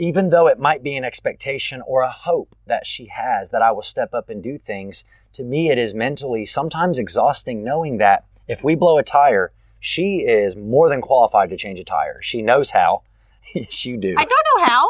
even 0.02 0.32
though 0.32 0.48
it 0.48 0.58
might 0.58 0.82
be 0.82 0.96
an 0.96 1.06
expectation 1.06 1.80
or 1.86 2.02
a 2.02 2.10
hope 2.10 2.56
that 2.66 2.88
she 2.88 3.06
has 3.06 3.52
that 3.52 3.62
I 3.62 3.72
will 3.72 3.84
step 3.84 4.16
up 4.16 4.32
and 4.32 4.42
do 4.42 4.58
things, 4.58 5.06
to 5.34 5.44
me 5.44 5.70
it 5.70 5.78
is 5.78 5.94
mentally 5.94 6.44
sometimes 6.44 6.98
exhausting 6.98 7.64
knowing 7.64 8.00
that 8.00 8.26
if 8.48 8.64
we 8.64 8.74
blow 8.74 8.98
a 8.98 9.04
tire, 9.04 9.52
she 9.80 10.22
is 10.22 10.56
more 10.56 10.90
than 10.90 11.02
qualified 11.02 11.52
to 11.52 11.58
change 11.58 11.80
a 11.80 11.84
tire. 11.84 12.20
She 12.24 12.42
knows 12.42 12.72
how. 12.72 13.04
yes, 13.56 13.86
you 13.86 13.96
do. 13.96 14.16
I 14.18 14.26
don't 14.26 14.30
know 14.58 14.66
how. 14.66 14.90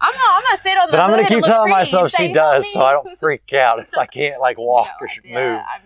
I'm 0.00 0.14
not. 0.14 0.36
I'm 0.36 0.42
gonna 0.42 0.58
sit 0.58 0.78
on 0.78 0.86
the. 0.90 0.92
But 0.92 1.00
I'm 1.00 1.10
gonna 1.10 1.28
keep 1.28 1.44
telling 1.44 1.70
myself 1.70 2.10
she 2.12 2.32
does, 2.32 2.64
me." 2.64 2.70
so 2.72 2.80
I 2.80 2.92
don't 2.92 3.18
freak 3.20 3.52
out 3.52 3.80
if 3.80 3.88
I 3.96 4.06
can't 4.06 4.40
like 4.40 4.56
walk 4.58 4.88
No 5.00 5.06
or 5.06 5.08
move. 5.24 5.58
I'm- 5.58 5.82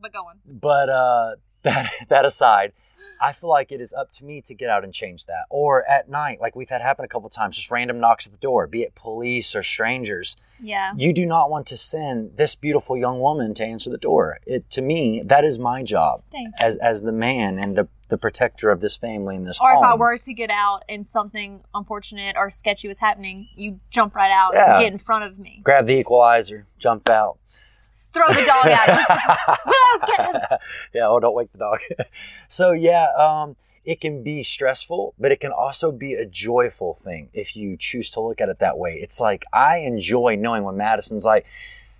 but 0.00 0.12
going. 0.12 0.36
But 0.46 0.88
uh, 0.88 1.34
that 1.62 1.90
that 2.08 2.24
aside, 2.24 2.72
I 3.20 3.32
feel 3.32 3.48
like 3.50 3.72
it 3.72 3.80
is 3.80 3.92
up 3.92 4.12
to 4.14 4.24
me 4.24 4.42
to 4.42 4.54
get 4.54 4.68
out 4.68 4.84
and 4.84 4.92
change 4.92 5.26
that. 5.26 5.44
Or 5.50 5.84
at 5.88 6.08
night, 6.08 6.40
like 6.40 6.54
we've 6.56 6.68
had 6.68 6.82
happen 6.82 7.04
a 7.04 7.08
couple 7.08 7.28
times, 7.30 7.56
just 7.56 7.70
random 7.70 8.00
knocks 8.00 8.26
at 8.26 8.32
the 8.32 8.38
door, 8.38 8.66
be 8.66 8.82
it 8.82 8.94
police 8.94 9.54
or 9.54 9.62
strangers. 9.62 10.36
Yeah. 10.60 10.92
You 10.96 11.12
do 11.12 11.24
not 11.26 11.50
want 11.50 11.66
to 11.68 11.76
send 11.76 12.36
this 12.36 12.54
beautiful 12.54 12.96
young 12.96 13.20
woman 13.20 13.54
to 13.54 13.64
answer 13.64 13.90
the 13.90 13.98
door. 13.98 14.38
It 14.46 14.70
to 14.72 14.82
me, 14.82 15.22
that 15.24 15.44
is 15.44 15.58
my 15.58 15.82
job 15.82 16.22
as 16.60 16.76
as 16.78 17.02
the 17.02 17.12
man 17.12 17.58
and 17.58 17.76
the, 17.76 17.88
the 18.08 18.18
protector 18.18 18.70
of 18.70 18.80
this 18.80 18.96
family 18.96 19.36
and 19.36 19.46
this 19.46 19.58
Or 19.60 19.72
if. 19.72 19.78
I 19.82 19.94
were 19.94 20.18
to 20.18 20.32
get 20.34 20.50
out 20.50 20.82
and 20.88 21.06
something 21.06 21.60
unfortunate 21.74 22.36
or 22.38 22.50
sketchy 22.50 22.88
was 22.88 22.98
happening, 22.98 23.48
you 23.54 23.80
jump 23.90 24.14
right 24.14 24.30
out 24.30 24.52
Yeah. 24.54 24.76
and 24.76 24.84
get 24.84 24.92
in 24.92 24.98
front 24.98 25.24
of 25.24 25.38
me. 25.38 25.60
Grab 25.64 25.86
the 25.86 25.92
equalizer, 25.94 26.66
jump 26.78 27.08
out. 27.08 27.38
Throw 28.12 28.28
the 28.28 28.44
dog 28.44 28.66
at 28.66 28.88
him. 28.90 29.16
Willow, 29.66 30.06
get 30.06 30.20
him. 30.34 30.40
yeah, 30.94 31.08
oh, 31.08 31.20
don't 31.20 31.34
wake 31.34 31.52
the 31.52 31.58
dog. 31.58 31.78
so 32.48 32.72
yeah, 32.72 33.08
um, 33.18 33.56
it 33.84 34.00
can 34.00 34.22
be 34.22 34.42
stressful, 34.42 35.14
but 35.18 35.32
it 35.32 35.40
can 35.40 35.52
also 35.52 35.92
be 35.92 36.14
a 36.14 36.24
joyful 36.24 36.98
thing 37.04 37.28
if 37.32 37.56
you 37.56 37.76
choose 37.76 38.10
to 38.10 38.20
look 38.20 38.40
at 38.40 38.48
it 38.48 38.58
that 38.60 38.78
way. 38.78 38.98
It's 39.02 39.20
like 39.20 39.44
I 39.52 39.78
enjoy 39.78 40.36
knowing 40.36 40.64
when 40.64 40.76
Madison's 40.76 41.24
like, 41.24 41.44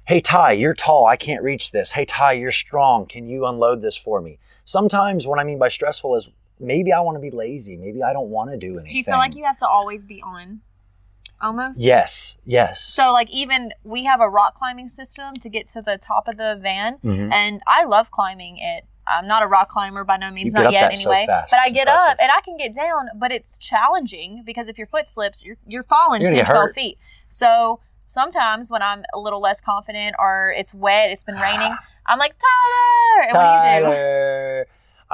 "Hey 0.06 0.20
Ty, 0.20 0.52
you're 0.52 0.74
tall. 0.74 1.06
I 1.06 1.16
can't 1.16 1.42
reach 1.42 1.70
this. 1.70 1.92
Hey 1.92 2.04
Ty, 2.04 2.32
you're 2.34 2.52
strong. 2.52 3.06
Can 3.06 3.28
you 3.28 3.46
unload 3.46 3.82
this 3.82 3.96
for 3.96 4.20
me?" 4.20 4.38
Sometimes 4.64 5.26
what 5.26 5.38
I 5.38 5.44
mean 5.44 5.58
by 5.58 5.68
stressful 5.68 6.16
is 6.16 6.28
maybe 6.58 6.92
I 6.92 7.00
want 7.00 7.16
to 7.16 7.20
be 7.20 7.30
lazy. 7.30 7.76
Maybe 7.76 8.02
I 8.02 8.12
don't 8.12 8.30
want 8.30 8.50
to 8.50 8.56
do 8.56 8.78
anything. 8.78 8.92
Do 8.92 8.98
you 8.98 9.04
feel 9.04 9.18
like 9.18 9.34
you 9.34 9.44
have 9.44 9.58
to 9.58 9.66
always 9.66 10.04
be 10.04 10.22
on? 10.22 10.60
Almost? 11.40 11.80
Yes, 11.80 12.38
yes. 12.44 12.80
So, 12.82 13.12
like, 13.12 13.30
even 13.30 13.72
we 13.84 14.04
have 14.04 14.20
a 14.20 14.28
rock 14.28 14.54
climbing 14.56 14.88
system 14.88 15.34
to 15.34 15.48
get 15.48 15.66
to 15.68 15.82
the 15.82 15.98
top 15.98 16.26
of 16.28 16.36
the 16.36 16.58
van, 16.60 16.98
Mhm. 17.04 17.32
and 17.32 17.62
I 17.66 17.84
love 17.84 18.10
climbing 18.10 18.58
it. 18.58 18.86
I'm 19.06 19.26
not 19.26 19.42
a 19.42 19.46
rock 19.46 19.68
climber 19.68 20.02
by 20.04 20.16
no 20.16 20.30
means, 20.30 20.54
not 20.54 20.72
yet 20.72 20.96
so 20.96 21.00
anyway. 21.10 21.26
fast. 21.26 21.50
but 21.50 21.60
I 21.60 21.68
get 21.68 21.88
impressive. 21.88 22.12
up 22.12 22.16
and 22.20 22.30
I 22.32 22.40
can 22.40 22.56
get 22.56 22.74
down, 22.74 23.10
but 23.16 23.30
it's 23.32 23.58
challenging 23.58 24.42
because 24.46 24.66
if 24.68 24.78
your 24.78 24.86
foot 24.86 25.10
slips, 25.10 25.44
you're 25.44 25.56
you're 25.66 25.82
falling 25.82 26.22
You're 26.22 26.30
10, 26.30 26.36
gonna 26.38 26.46
get 26.46 26.52
12 26.52 26.72
feet. 26.72 26.98
So 27.28 27.80
sometimes 28.06 28.70
when 28.70 28.80
I'm 28.80 29.04
a 29.12 29.18
little 29.18 29.40
less 29.40 29.60
confident 29.60 30.16
or 30.18 30.54
it's 30.56 30.72
wet, 30.72 31.10
it's 31.10 31.22
been 31.24 31.36
raining, 31.36 31.76
I'm 32.06 32.18
like, 32.18 32.34
Tyler! 32.38 33.28
And 33.28 33.36
what 33.36 33.44
do 33.44 33.84
you 33.84 33.84
do? 33.84 33.90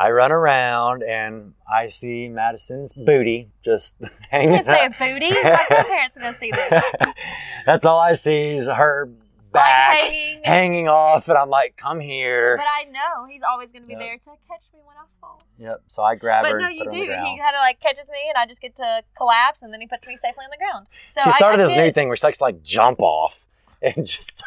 I 0.00 0.10
run 0.10 0.32
around 0.32 1.02
and 1.02 1.52
I 1.70 1.88
see 1.88 2.28
Madison's 2.28 2.92
booty 2.94 3.50
just 3.64 3.96
I 4.02 4.08
hanging. 4.30 4.64
can't 4.64 4.66
say 4.66 4.86
a 4.86 4.90
booty. 4.90 5.30
My 5.30 5.64
grandparents 5.68 6.16
are 6.16 6.20
going 6.20 6.34
to 6.34 6.40
see 6.40 6.50
this. 6.52 6.84
That's 7.66 7.84
all 7.84 7.98
I 7.98 8.14
see 8.14 8.54
is 8.54 8.66
her 8.66 9.08
Like 9.08 9.52
back 9.52 9.90
hanging. 9.98 10.40
hanging 10.44 10.88
off, 10.88 11.28
and 11.28 11.36
I'm 11.36 11.50
like, 11.50 11.76
"Come 11.76 12.00
here." 12.00 12.56
But 12.56 12.66
I 12.66 12.84
know 12.90 13.26
he's 13.28 13.42
always 13.42 13.70
going 13.72 13.82
to 13.82 13.88
be 13.88 13.92
Yep. 13.94 14.00
there 14.00 14.16
to 14.16 14.30
catch 14.48 14.66
me 14.72 14.80
when 14.86 14.96
I 14.96 15.04
fall. 15.20 15.42
Yep. 15.58 15.82
So 15.88 16.02
I 16.02 16.14
grab 16.14 16.46
her. 16.46 16.52
But 16.52 16.62
no, 16.62 16.68
you 16.68 16.88
do. 16.88 16.96
her 16.96 17.02
on 17.18 17.24
the 17.24 17.30
He 17.30 17.38
kind 17.38 17.54
of 17.56 17.60
like 17.60 17.80
catches 17.80 18.08
me, 18.08 18.20
and 18.28 18.38
I 18.38 18.46
just 18.46 18.60
get 18.62 18.74
to 18.76 19.02
collapse, 19.16 19.60
and 19.62 19.70
then 19.72 19.80
he 19.82 19.86
puts 19.86 20.06
me 20.06 20.16
safely 20.16 20.44
on 20.44 20.50
the 20.50 20.56
ground. 20.56 20.86
So 21.10 21.20
she 21.24 21.30
started 21.36 21.60
I, 21.60 21.66
this 21.66 21.74
get, 21.74 21.84
new 21.84 21.92
thing 21.92 22.08
where 22.08 22.16
she 22.16 22.26
likes 22.26 22.38
to 22.38 22.44
like 22.44 22.62
jump 22.62 23.00
off 23.00 23.44
and 23.82 24.06
just. 24.06 24.42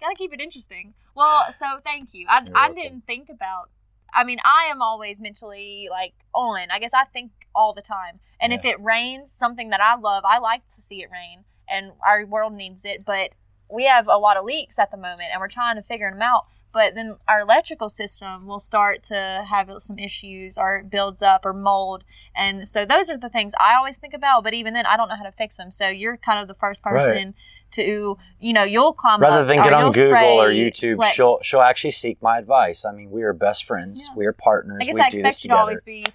Gotta 0.00 0.16
keep 0.16 0.32
it 0.32 0.40
interesting. 0.40 0.94
Well, 1.14 1.52
so 1.52 1.66
thank 1.84 2.08
you. 2.12 2.26
I, 2.28 2.40
You're 2.44 2.56
I 2.56 2.66
welcome. 2.68 2.74
didn't 2.82 3.06
think 3.06 3.28
about 3.28 3.68
I 4.12 4.24
mean, 4.24 4.38
I 4.44 4.70
am 4.70 4.82
always 4.82 5.20
mentally 5.20 5.88
like 5.90 6.14
on. 6.34 6.70
I 6.70 6.78
guess 6.78 6.92
I 6.94 7.04
think 7.04 7.30
all 7.54 7.72
the 7.72 7.82
time. 7.82 8.20
And 8.40 8.52
if 8.52 8.64
it 8.64 8.80
rains, 8.82 9.30
something 9.30 9.70
that 9.70 9.80
I 9.80 9.94
love, 9.94 10.24
I 10.24 10.38
like 10.38 10.66
to 10.74 10.82
see 10.82 11.02
it 11.02 11.10
rain, 11.12 11.44
and 11.68 11.92
our 12.04 12.26
world 12.26 12.52
needs 12.52 12.80
it. 12.84 13.04
But 13.04 13.30
we 13.70 13.84
have 13.84 14.08
a 14.08 14.16
lot 14.16 14.36
of 14.36 14.44
leaks 14.44 14.78
at 14.78 14.90
the 14.90 14.96
moment, 14.96 15.30
and 15.32 15.40
we're 15.40 15.48
trying 15.48 15.76
to 15.76 15.82
figure 15.82 16.10
them 16.10 16.22
out. 16.22 16.46
But 16.72 16.94
then 16.94 17.16
our 17.28 17.40
electrical 17.40 17.88
system 17.90 18.46
will 18.46 18.60
start 18.60 19.02
to 19.04 19.44
have 19.48 19.70
some 19.78 19.98
issues, 19.98 20.56
or 20.56 20.82
builds 20.88 21.22
up, 21.22 21.44
or 21.44 21.52
mold, 21.52 22.04
and 22.34 22.66
so 22.66 22.84
those 22.84 23.10
are 23.10 23.18
the 23.18 23.28
things 23.28 23.52
I 23.60 23.74
always 23.74 23.96
think 23.96 24.14
about. 24.14 24.42
But 24.44 24.54
even 24.54 24.74
then, 24.74 24.86
I 24.86 24.96
don't 24.96 25.08
know 25.08 25.16
how 25.16 25.24
to 25.24 25.32
fix 25.32 25.56
them. 25.56 25.70
So 25.70 25.88
you're 25.88 26.16
kind 26.16 26.40
of 26.40 26.48
the 26.48 26.54
first 26.54 26.82
Right. 26.84 27.00
person 27.00 27.34
to, 27.72 28.18
you 28.38 28.52
know, 28.52 28.64
you'll 28.64 28.92
climb 28.92 29.20
Rather 29.20 29.42
up, 29.42 29.48
than 29.48 29.56
get 29.62 29.72
on 29.72 29.92
Google 29.92 30.40
or 30.40 30.50
YouTube, 30.50 30.96
Flex. 30.96 31.14
she'll 31.14 31.38
she'll 31.42 31.60
actually 31.62 31.90
seek 31.92 32.20
my 32.22 32.38
advice. 32.38 32.84
I 32.84 32.92
mean, 32.92 33.10
we 33.10 33.22
are 33.22 33.32
best 33.32 33.64
friends. 33.64 34.06
Yeah. 34.08 34.16
We 34.16 34.26
are 34.26 34.32
partners. 34.32 34.78
I 34.80 34.84
guess 34.84 34.94
we 34.94 35.00
I 35.00 35.10
do 35.10 35.16
expect 35.18 35.36
this 35.36 35.44
you 35.44 35.48
to 35.50 35.56
always 35.58 35.82
be 35.82 36.06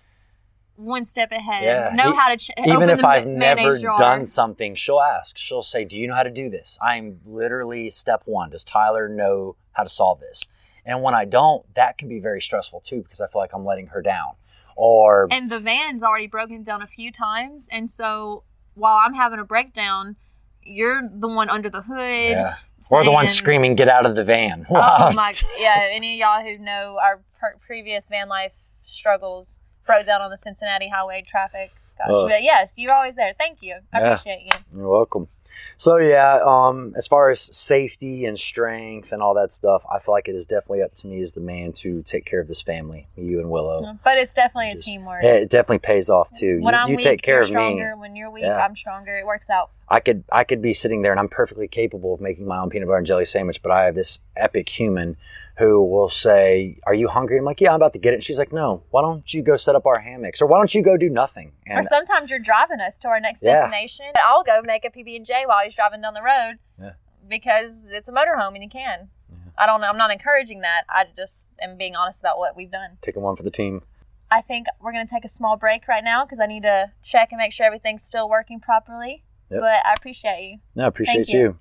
one 0.77 1.03
step 1.05 1.31
ahead. 1.31 1.63
Yeah. 1.63 1.91
Know 1.93 2.15
how 2.15 2.29
to 2.29 2.37
ch- 2.37 2.51
Even 2.57 2.71
open 2.73 2.89
if 2.91 2.99
the 3.01 3.07
I've 3.07 3.25
ma- 3.27 3.31
never 3.33 3.77
jar. 3.77 3.97
done 3.97 4.23
something, 4.25 4.75
she'll 4.75 5.01
ask. 5.01 5.37
She'll 5.37 5.63
say, 5.63 5.83
"Do 5.85 5.97
you 5.99 6.07
know 6.07 6.15
how 6.15 6.23
to 6.23 6.29
do 6.31 6.49
this?" 6.49 6.77
I'm 6.81 7.19
literally 7.25 7.89
step 7.89 8.21
one. 8.25 8.51
Does 8.51 8.63
Tyler 8.63 9.09
know 9.09 9.55
how 9.73 9.83
to 9.83 9.89
solve 9.89 10.19
this? 10.19 10.45
And 10.85 11.01
when 11.03 11.13
I 11.13 11.25
don't, 11.25 11.65
that 11.75 11.97
can 11.97 12.07
be 12.07 12.19
very 12.19 12.41
stressful 12.41 12.79
too 12.81 13.01
because 13.01 13.19
I 13.19 13.27
feel 13.27 13.41
like 13.41 13.53
I'm 13.53 13.65
letting 13.65 13.87
her 13.87 14.01
down. 14.01 14.33
Or 14.75 15.27
And 15.31 15.51
the 15.51 15.59
van's 15.59 16.03
already 16.03 16.27
broken 16.27 16.63
down 16.63 16.81
a 16.81 16.87
few 16.87 17.11
times, 17.11 17.67
and 17.71 17.89
so 17.89 18.43
while 18.75 18.97
I'm 19.03 19.13
having 19.15 19.39
a 19.39 19.43
breakdown, 19.43 20.15
you're 20.61 21.01
the 21.11 21.27
one 21.27 21.49
under 21.49 21.69
the 21.69 21.81
hood. 21.81 22.29
yeah. 22.31 22.55
or 22.91 23.03
the 23.03 23.11
one 23.11 23.27
screaming, 23.27 23.75
"Get 23.75 23.89
out 23.89 24.05
of 24.05 24.15
the 24.15 24.23
van!" 24.23 24.67
Oh 24.69 25.11
my! 25.13 25.33
Yeah, 25.57 25.87
any 25.91 26.13
of 26.13 26.19
y'all 26.19 26.43
who 26.43 26.59
know 26.63 26.99
our 27.01 27.21
per- 27.39 27.57
previous 27.65 28.07
van 28.07 28.29
life 28.29 28.53
struggles, 28.85 29.57
broke 29.87 30.05
down 30.05 30.21
on 30.21 30.29
the 30.29 30.37
Cincinnati 30.37 30.89
highway 30.89 31.23
traffic. 31.27 31.71
Gosh, 31.97 32.09
Ugh. 32.13 32.27
but 32.29 32.43
yes, 32.43 32.75
you're 32.77 32.93
always 32.93 33.15
there. 33.15 33.33
Thank 33.37 33.63
you. 33.63 33.77
I 33.91 33.99
Yeah. 33.99 34.05
appreciate 34.13 34.41
you. 34.45 34.51
You're 34.79 34.89
welcome. 34.89 35.27
So 35.75 35.97
yeah, 35.97 36.39
um, 36.45 36.93
as 36.95 37.05
far 37.07 37.29
as 37.31 37.39
safety 37.55 38.25
and 38.25 38.37
strength 38.37 39.11
and 39.11 39.21
all 39.21 39.33
that 39.35 39.51
stuff, 39.53 39.83
I 39.91 39.99
feel 39.99 40.13
like 40.13 40.27
it 40.27 40.35
is 40.35 40.45
definitely 40.45 40.81
up 40.83 40.93
to 40.95 41.07
me 41.07 41.21
as 41.21 41.33
the 41.33 41.39
man 41.39 41.71
to 41.73 42.01
take 42.03 42.25
care 42.25 42.39
of 42.39 42.47
this 42.47 42.61
family, 42.63 43.07
you 43.15 43.39
and 43.39 43.49
Willow. 43.49 43.97
But 44.03 44.17
it's 44.17 44.33
definitely 44.33 44.71
a 44.71 44.75
Just- 44.75 44.85
teamwork. 44.87 45.23
Yeah, 45.23 45.33
it 45.33 45.49
definitely 45.49 45.79
pays 45.79 46.09
off 46.09 46.29
too. 46.37 46.61
when 46.61 46.73
you 46.73 46.79
I'm 46.79 46.89
you 46.89 46.95
weak, 46.97 47.03
take 47.03 47.21
care 47.21 47.35
you're 47.35 47.41
of 47.43 47.49
me. 47.49 47.53
stronger. 47.53 47.95
When 47.95 48.15
you're 48.15 48.29
weak, 48.31 48.43
Yeah. 48.45 48.57
I'm 48.63 48.75
stronger. 48.75 49.17
It 49.17 49.25
works 49.25 49.49
out. 49.49 49.69
I 49.89 49.99
could 49.99 50.23
I 50.31 50.43
could 50.43 50.61
be 50.61 50.73
sitting 50.73 51.01
there 51.03 51.11
and 51.11 51.19
I'm 51.19 51.29
perfectly 51.29 51.67
capable 51.67 52.13
of 52.13 52.21
making 52.21 52.45
my 52.47 52.57
own 52.59 52.69
peanut 52.69 52.87
butter 52.87 52.97
and 52.97 53.07
jelly 53.07 53.25
sandwich, 53.25 53.61
but 53.61 53.71
I 53.71 53.85
have 53.85 53.95
this 53.95 54.19
epic 54.35 54.69
human 54.69 55.15
who 55.59 55.83
will 55.83 56.09
say, 56.09 56.77
"Are 56.85 56.93
you 56.93 57.07
hungry?" 57.07 57.37
I'm 57.37 57.45
like, 57.45 57.59
"Yeah, 57.61 57.69
I'm 57.69 57.75
about 57.75 57.93
to 57.93 57.99
get 57.99 58.13
it." 58.13 58.17
And 58.17 58.23
she's 58.23 58.37
like, 58.39 58.51
"No, 58.53 58.83
why 58.91 59.01
don't 59.01 59.33
you 59.33 59.41
go 59.41 59.57
set 59.57 59.75
up 59.75 59.85
our 59.85 59.99
hammocks, 59.99 60.41
or 60.41 60.47
why 60.47 60.57
don't 60.57 60.73
you 60.73 60.83
go 60.83 60.97
do 60.97 61.09
nothing?" 61.09 61.51
or 61.69 61.83
sometimes 61.83 62.29
you're 62.29 62.39
driving 62.39 62.79
us 62.79 62.97
to 62.99 63.07
our 63.07 63.19
next 63.19 63.41
Yeah. 63.43 63.53
destination. 63.55 64.05
I'll 64.25 64.43
go 64.43 64.61
make 64.63 64.85
a 64.85 64.89
PB 64.89 65.15
and 65.15 65.25
J 65.25 65.43
while 65.45 65.63
he's 65.63 65.75
driving 65.75 66.01
down 66.01 66.13
the 66.13 66.21
road 66.21 66.59
Yeah. 66.79 66.91
because 67.27 67.85
it's 67.89 68.07
a 68.07 68.11
motorhome 68.11 68.53
and 68.55 68.63
you 68.63 68.69
can. 68.69 69.09
Yeah. 69.29 69.35
I 69.57 69.65
don't 69.65 69.81
know. 69.81 69.87
I'm 69.87 69.97
not 69.97 70.11
encouraging 70.11 70.61
that. 70.61 70.83
I 70.89 71.05
just 71.15 71.47
am 71.61 71.77
being 71.77 71.95
honest 71.95 72.19
about 72.21 72.37
what 72.37 72.55
we've 72.55 72.71
done. 72.71 72.97
taking 73.01 73.21
one 73.23 73.35
for 73.35 73.43
the 73.43 73.51
team. 73.51 73.81
I 74.29 74.41
think 74.41 74.67
we're 74.81 74.91
going 74.91 75.07
to 75.07 75.13
take 75.13 75.23
a 75.23 75.29
small 75.29 75.55
break 75.55 75.87
right 75.87 76.03
now 76.03 76.25
because 76.25 76.39
I 76.41 76.47
need 76.47 76.63
to 76.63 76.91
check 77.01 77.31
and 77.31 77.39
make 77.39 77.53
sure 77.53 77.65
everything's 77.65 78.03
still 78.03 78.27
working 78.29 78.59
properly. 78.59 79.23
Yep. 79.49 79.61
But 79.61 79.85
I 79.85 79.93
appreciate 79.97 80.41
you. 80.41 80.57
No, 80.75 80.83
I 80.83 80.87
appreciate 80.87 81.29
you. 81.29 81.39
you. 81.39 81.59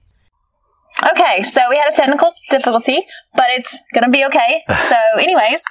Okay, 1.11 1.43
so 1.43 1.61
we 1.69 1.77
had 1.77 1.93
a 1.93 1.97
technical 1.97 2.33
difficulty, 2.51 2.99
but 3.35 3.47
it's 3.51 3.79
to 3.95 4.09
be 4.11 4.25
okay. 4.25 4.63
So, 4.89 4.97
anyways, 5.21 5.63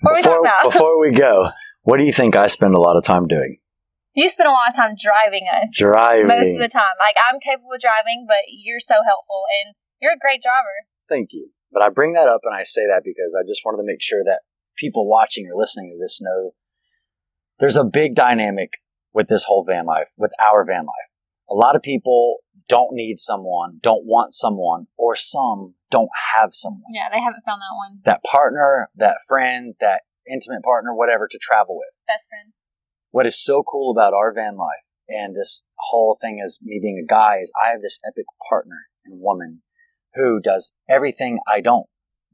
what 0.00 0.12
are 0.12 0.14
we 0.14 0.20
before, 0.20 0.36
talking 0.36 0.46
about? 0.46 0.72
before 0.72 1.00
we 1.00 1.12
go, 1.12 1.50
what 1.82 1.98
do 1.98 2.04
you 2.04 2.12
think 2.12 2.36
I 2.36 2.46
spend 2.48 2.74
a 2.74 2.80
lot 2.80 2.96
of 2.96 3.04
time 3.04 3.26
doing? 3.26 3.58
you 4.14 4.28
spend 4.28 4.48
a 4.48 4.52
lot 4.52 4.68
of 4.68 4.76
time 4.76 4.94
driving 5.00 5.46
us. 5.48 5.72
Driving. 5.76 6.28
most 6.28 6.52
of 6.52 6.60
the 6.60 6.68
time. 6.68 6.96
Like 7.00 7.16
I'm 7.28 7.40
capable 7.40 7.72
of 7.74 7.80
driving, 7.80 8.26
but 8.28 8.44
you're 8.48 8.80
so 8.80 8.94
helpful 9.04 9.44
and 9.62 9.74
you're 10.00 10.12
a 10.12 10.18
great 10.18 10.42
driver. 10.42 10.86
Thank 11.08 11.30
you. 11.32 11.50
But 11.72 11.82
I 11.82 11.88
bring 11.88 12.12
that 12.12 12.28
up 12.28 12.42
and 12.44 12.54
I 12.54 12.62
say 12.64 12.82
that 12.86 13.02
because 13.04 13.36
I 13.38 13.46
just 13.46 13.62
wanted 13.64 13.78
to 13.78 13.86
make 13.86 14.02
sure 14.02 14.22
that 14.24 14.40
people 14.76 15.08
watching 15.08 15.48
or 15.48 15.56
listening 15.56 15.92
to 15.92 16.02
this 16.02 16.20
know 16.20 16.52
there's 17.58 17.76
a 17.76 17.84
big 17.84 18.14
dynamic 18.14 18.82
with 19.14 19.28
this 19.28 19.44
whole 19.44 19.64
van 19.64 19.86
life, 19.86 20.08
with 20.16 20.32
our 20.40 20.64
van 20.64 20.84
life. 20.84 21.10
A 21.48 21.54
lot 21.54 21.76
of 21.76 21.82
people 21.82 22.38
don't 22.68 22.92
need 22.92 23.18
someone, 23.18 23.78
don't 23.82 24.04
want 24.04 24.34
someone, 24.34 24.86
or 24.96 25.16
some 25.16 25.74
don't 25.90 26.10
have 26.36 26.50
someone. 26.52 26.82
Yeah, 26.92 27.08
they 27.10 27.20
haven't 27.20 27.44
found 27.44 27.60
that 27.60 27.76
one. 27.76 28.00
That 28.04 28.22
partner, 28.24 28.90
that 28.96 29.18
friend, 29.28 29.74
that 29.80 30.02
intimate 30.30 30.62
partner, 30.62 30.94
whatever 30.94 31.28
to 31.28 31.38
travel 31.38 31.76
with. 31.76 31.90
Best 32.06 32.28
friend. 32.28 32.52
What 33.10 33.26
is 33.26 33.42
so 33.42 33.62
cool 33.62 33.90
about 33.90 34.14
our 34.14 34.32
van 34.32 34.56
life 34.56 34.86
and 35.08 35.34
this 35.34 35.64
whole 35.76 36.16
thing 36.20 36.40
as 36.42 36.58
me 36.62 36.78
being 36.80 37.02
a 37.02 37.06
guy 37.06 37.38
is 37.42 37.52
I 37.62 37.72
have 37.72 37.82
this 37.82 37.98
epic 38.06 38.26
partner 38.48 38.86
and 39.04 39.20
woman 39.20 39.62
who 40.14 40.40
does 40.40 40.72
everything 40.88 41.38
I 41.46 41.60
don't. 41.60 41.86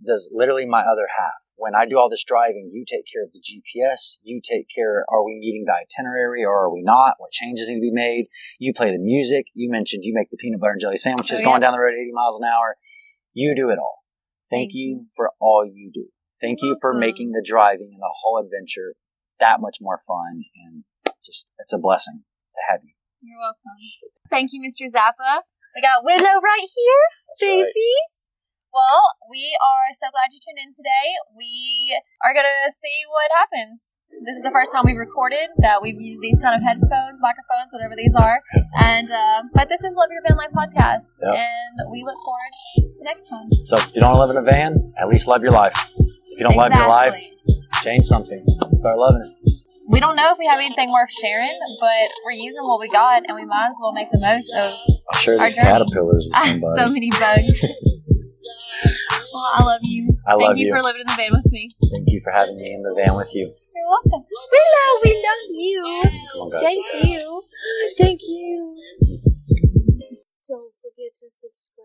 Does 0.04 0.30
literally 0.32 0.66
my 0.66 0.82
other 0.82 1.08
half. 1.18 1.47
When 1.58 1.74
I 1.74 1.86
do 1.86 1.98
all 1.98 2.08
this 2.08 2.22
driving, 2.22 2.70
you 2.72 2.84
take 2.86 3.02
care 3.12 3.24
of 3.24 3.30
the 3.34 3.42
GPS. 3.42 4.18
You 4.22 4.40
take 4.42 4.66
care. 4.72 5.04
Are 5.10 5.24
we 5.24 5.34
meeting 5.42 5.64
the 5.66 5.74
itinerary 5.74 6.44
or 6.44 6.54
are 6.54 6.72
we 6.72 6.82
not? 6.82 7.14
What 7.18 7.32
changes 7.32 7.68
need 7.68 7.76
to 7.76 7.80
be 7.80 7.90
made? 7.92 8.26
You 8.60 8.72
play 8.72 8.92
the 8.92 9.02
music. 9.02 9.46
You 9.54 9.68
mentioned 9.68 10.04
you 10.04 10.14
make 10.14 10.30
the 10.30 10.36
peanut 10.36 10.60
butter 10.60 10.72
and 10.72 10.80
jelly 10.80 10.96
sandwiches 10.96 11.40
Oh, 11.40 11.44
going 11.44 11.60
down 11.60 11.72
the 11.72 11.80
road 11.80 11.94
at 11.94 12.00
80 12.00 12.12
miles 12.12 12.38
an 12.38 12.46
hour. 12.46 12.76
You 13.34 13.56
do 13.56 13.70
it 13.70 13.78
all. 13.78 14.04
Thank 14.50 14.70
Thank 14.70 14.74
you 14.74 15.06
for 15.16 15.32
all 15.40 15.66
you 15.66 15.90
do. 15.92 16.06
Thank 16.40 16.60
you 16.62 16.76
for 16.80 16.92
mm-hmm. 16.92 17.00
making 17.00 17.32
the 17.32 17.42
driving 17.44 17.90
and 17.92 18.00
the 18.00 18.14
whole 18.22 18.38
adventure 18.38 18.94
that 19.40 19.60
much 19.60 19.78
more 19.80 19.98
fun 20.06 20.44
and 20.54 20.84
just 21.24 21.48
it's 21.58 21.72
a 21.72 21.78
blessing 21.78 22.22
to 22.54 22.60
have 22.70 22.80
you. 22.84 22.94
You're 23.20 23.38
welcome. 23.38 23.74
Thank 24.30 24.50
you, 24.52 24.62
Mr. 24.62 24.86
Zappa. 24.86 25.42
We 25.74 25.82
got 25.82 26.04
Willow 26.04 26.40
right 26.40 26.68
here, 26.70 27.02
right. 27.42 27.66
babies. 27.66 28.27
Well, 28.72 29.02
we 29.32 29.56
are 29.56 29.88
so 29.96 30.12
glad 30.12 30.28
you 30.30 30.40
tuned 30.44 30.60
in 30.60 30.70
today. 30.76 31.08
We 31.36 31.96
are 32.24 32.32
gonna 32.36 32.68
see 32.76 32.98
what 33.08 33.28
happens. 33.40 33.96
This 34.24 34.36
is 34.36 34.42
the 34.44 34.52
first 34.52 34.72
time 34.72 34.84
we've 34.84 34.98
recorded 35.00 35.48
that 35.64 35.80
we've 35.80 36.00
used 36.00 36.20
these 36.20 36.38
kind 36.40 36.56
of 36.56 36.60
headphones, 36.64 37.20
microphones, 37.20 37.72
whatever 37.72 37.96
these 37.96 38.12
are. 38.16 38.40
And 38.80 39.08
uh, 39.10 39.48
but 39.54 39.68
this 39.68 39.80
is 39.84 39.96
Love 39.96 40.12
Your 40.12 40.20
Van 40.26 40.36
Life 40.36 40.52
podcast, 40.52 41.08
Yep. 41.20 41.32
and 41.32 41.74
we 41.92 42.04
look 42.04 42.16
forward 42.20 42.52
to 42.76 42.80
next 43.08 43.28
time. 43.28 43.48
So 43.68 43.76
if 43.80 43.94
you 43.94 44.00
don't 44.00 44.18
live 44.20 44.30
in 44.30 44.36
a 44.36 44.44
van, 44.44 44.76
at 45.00 45.08
least 45.08 45.26
love 45.28 45.40
your 45.42 45.52
life. 45.52 45.72
If 45.96 46.36
you 46.40 46.44
don't 46.44 46.56
love 46.56 46.72
your 46.72 46.88
life, 46.88 47.16
change 47.82 48.04
something. 48.04 48.44
Start 48.72 48.98
loving 48.98 49.22
it. 49.24 49.32
We 49.88 50.00
don't 50.00 50.16
know 50.16 50.32
if 50.32 50.38
we 50.38 50.44
have 50.44 50.58
anything 50.60 50.92
worth 50.92 51.08
sharing, 51.24 51.56
but 51.80 52.06
we're 52.24 52.32
using 52.36 52.60
what 52.68 52.80
we 52.80 52.88
got, 52.88 53.22
and 53.26 53.34
we 53.34 53.46
might 53.46 53.68
as 53.72 53.76
well 53.80 53.92
make 53.92 54.10
the 54.12 54.20
most 54.20 54.52
of 54.60 54.76
I'm 55.14 55.20
sure 55.20 55.34
Our 55.34 55.48
there's 55.48 55.54
journey. 55.56 55.66
caterpillars 55.66 56.28
so 56.76 56.92
many 56.92 57.08
bugs. 57.10 57.64
well, 59.32 59.52
I 59.54 59.62
love 59.64 59.80
you. 59.82 60.08
I 60.26 60.32
Thank 60.32 60.42
love 60.42 60.58
you, 60.58 60.66
you. 60.66 60.76
for 60.76 60.82
living 60.82 61.00
in 61.02 61.06
the 61.06 61.14
van 61.16 61.32
with 61.32 61.52
me. 61.52 61.70
Thank 61.92 62.08
you 62.10 62.20
for 62.24 62.32
having 62.32 62.56
me 62.56 62.74
in 62.74 62.82
the 62.82 62.94
van 62.94 63.16
with 63.16 63.34
you. 63.34 63.44
You're 63.44 63.88
welcome. 63.88 64.26
Willow, 64.52 65.00
we 65.04 65.12
love 65.12 65.44
you. 65.50 66.00
Come 66.02 66.40
on. 66.42 66.62
Thank 66.62 66.84
you. 67.04 67.42
Thank 67.98 68.20
you. 68.22 68.82
Don't 70.48 70.72
forget 70.82 71.14
to 71.20 71.30
subscribe. 71.30 71.77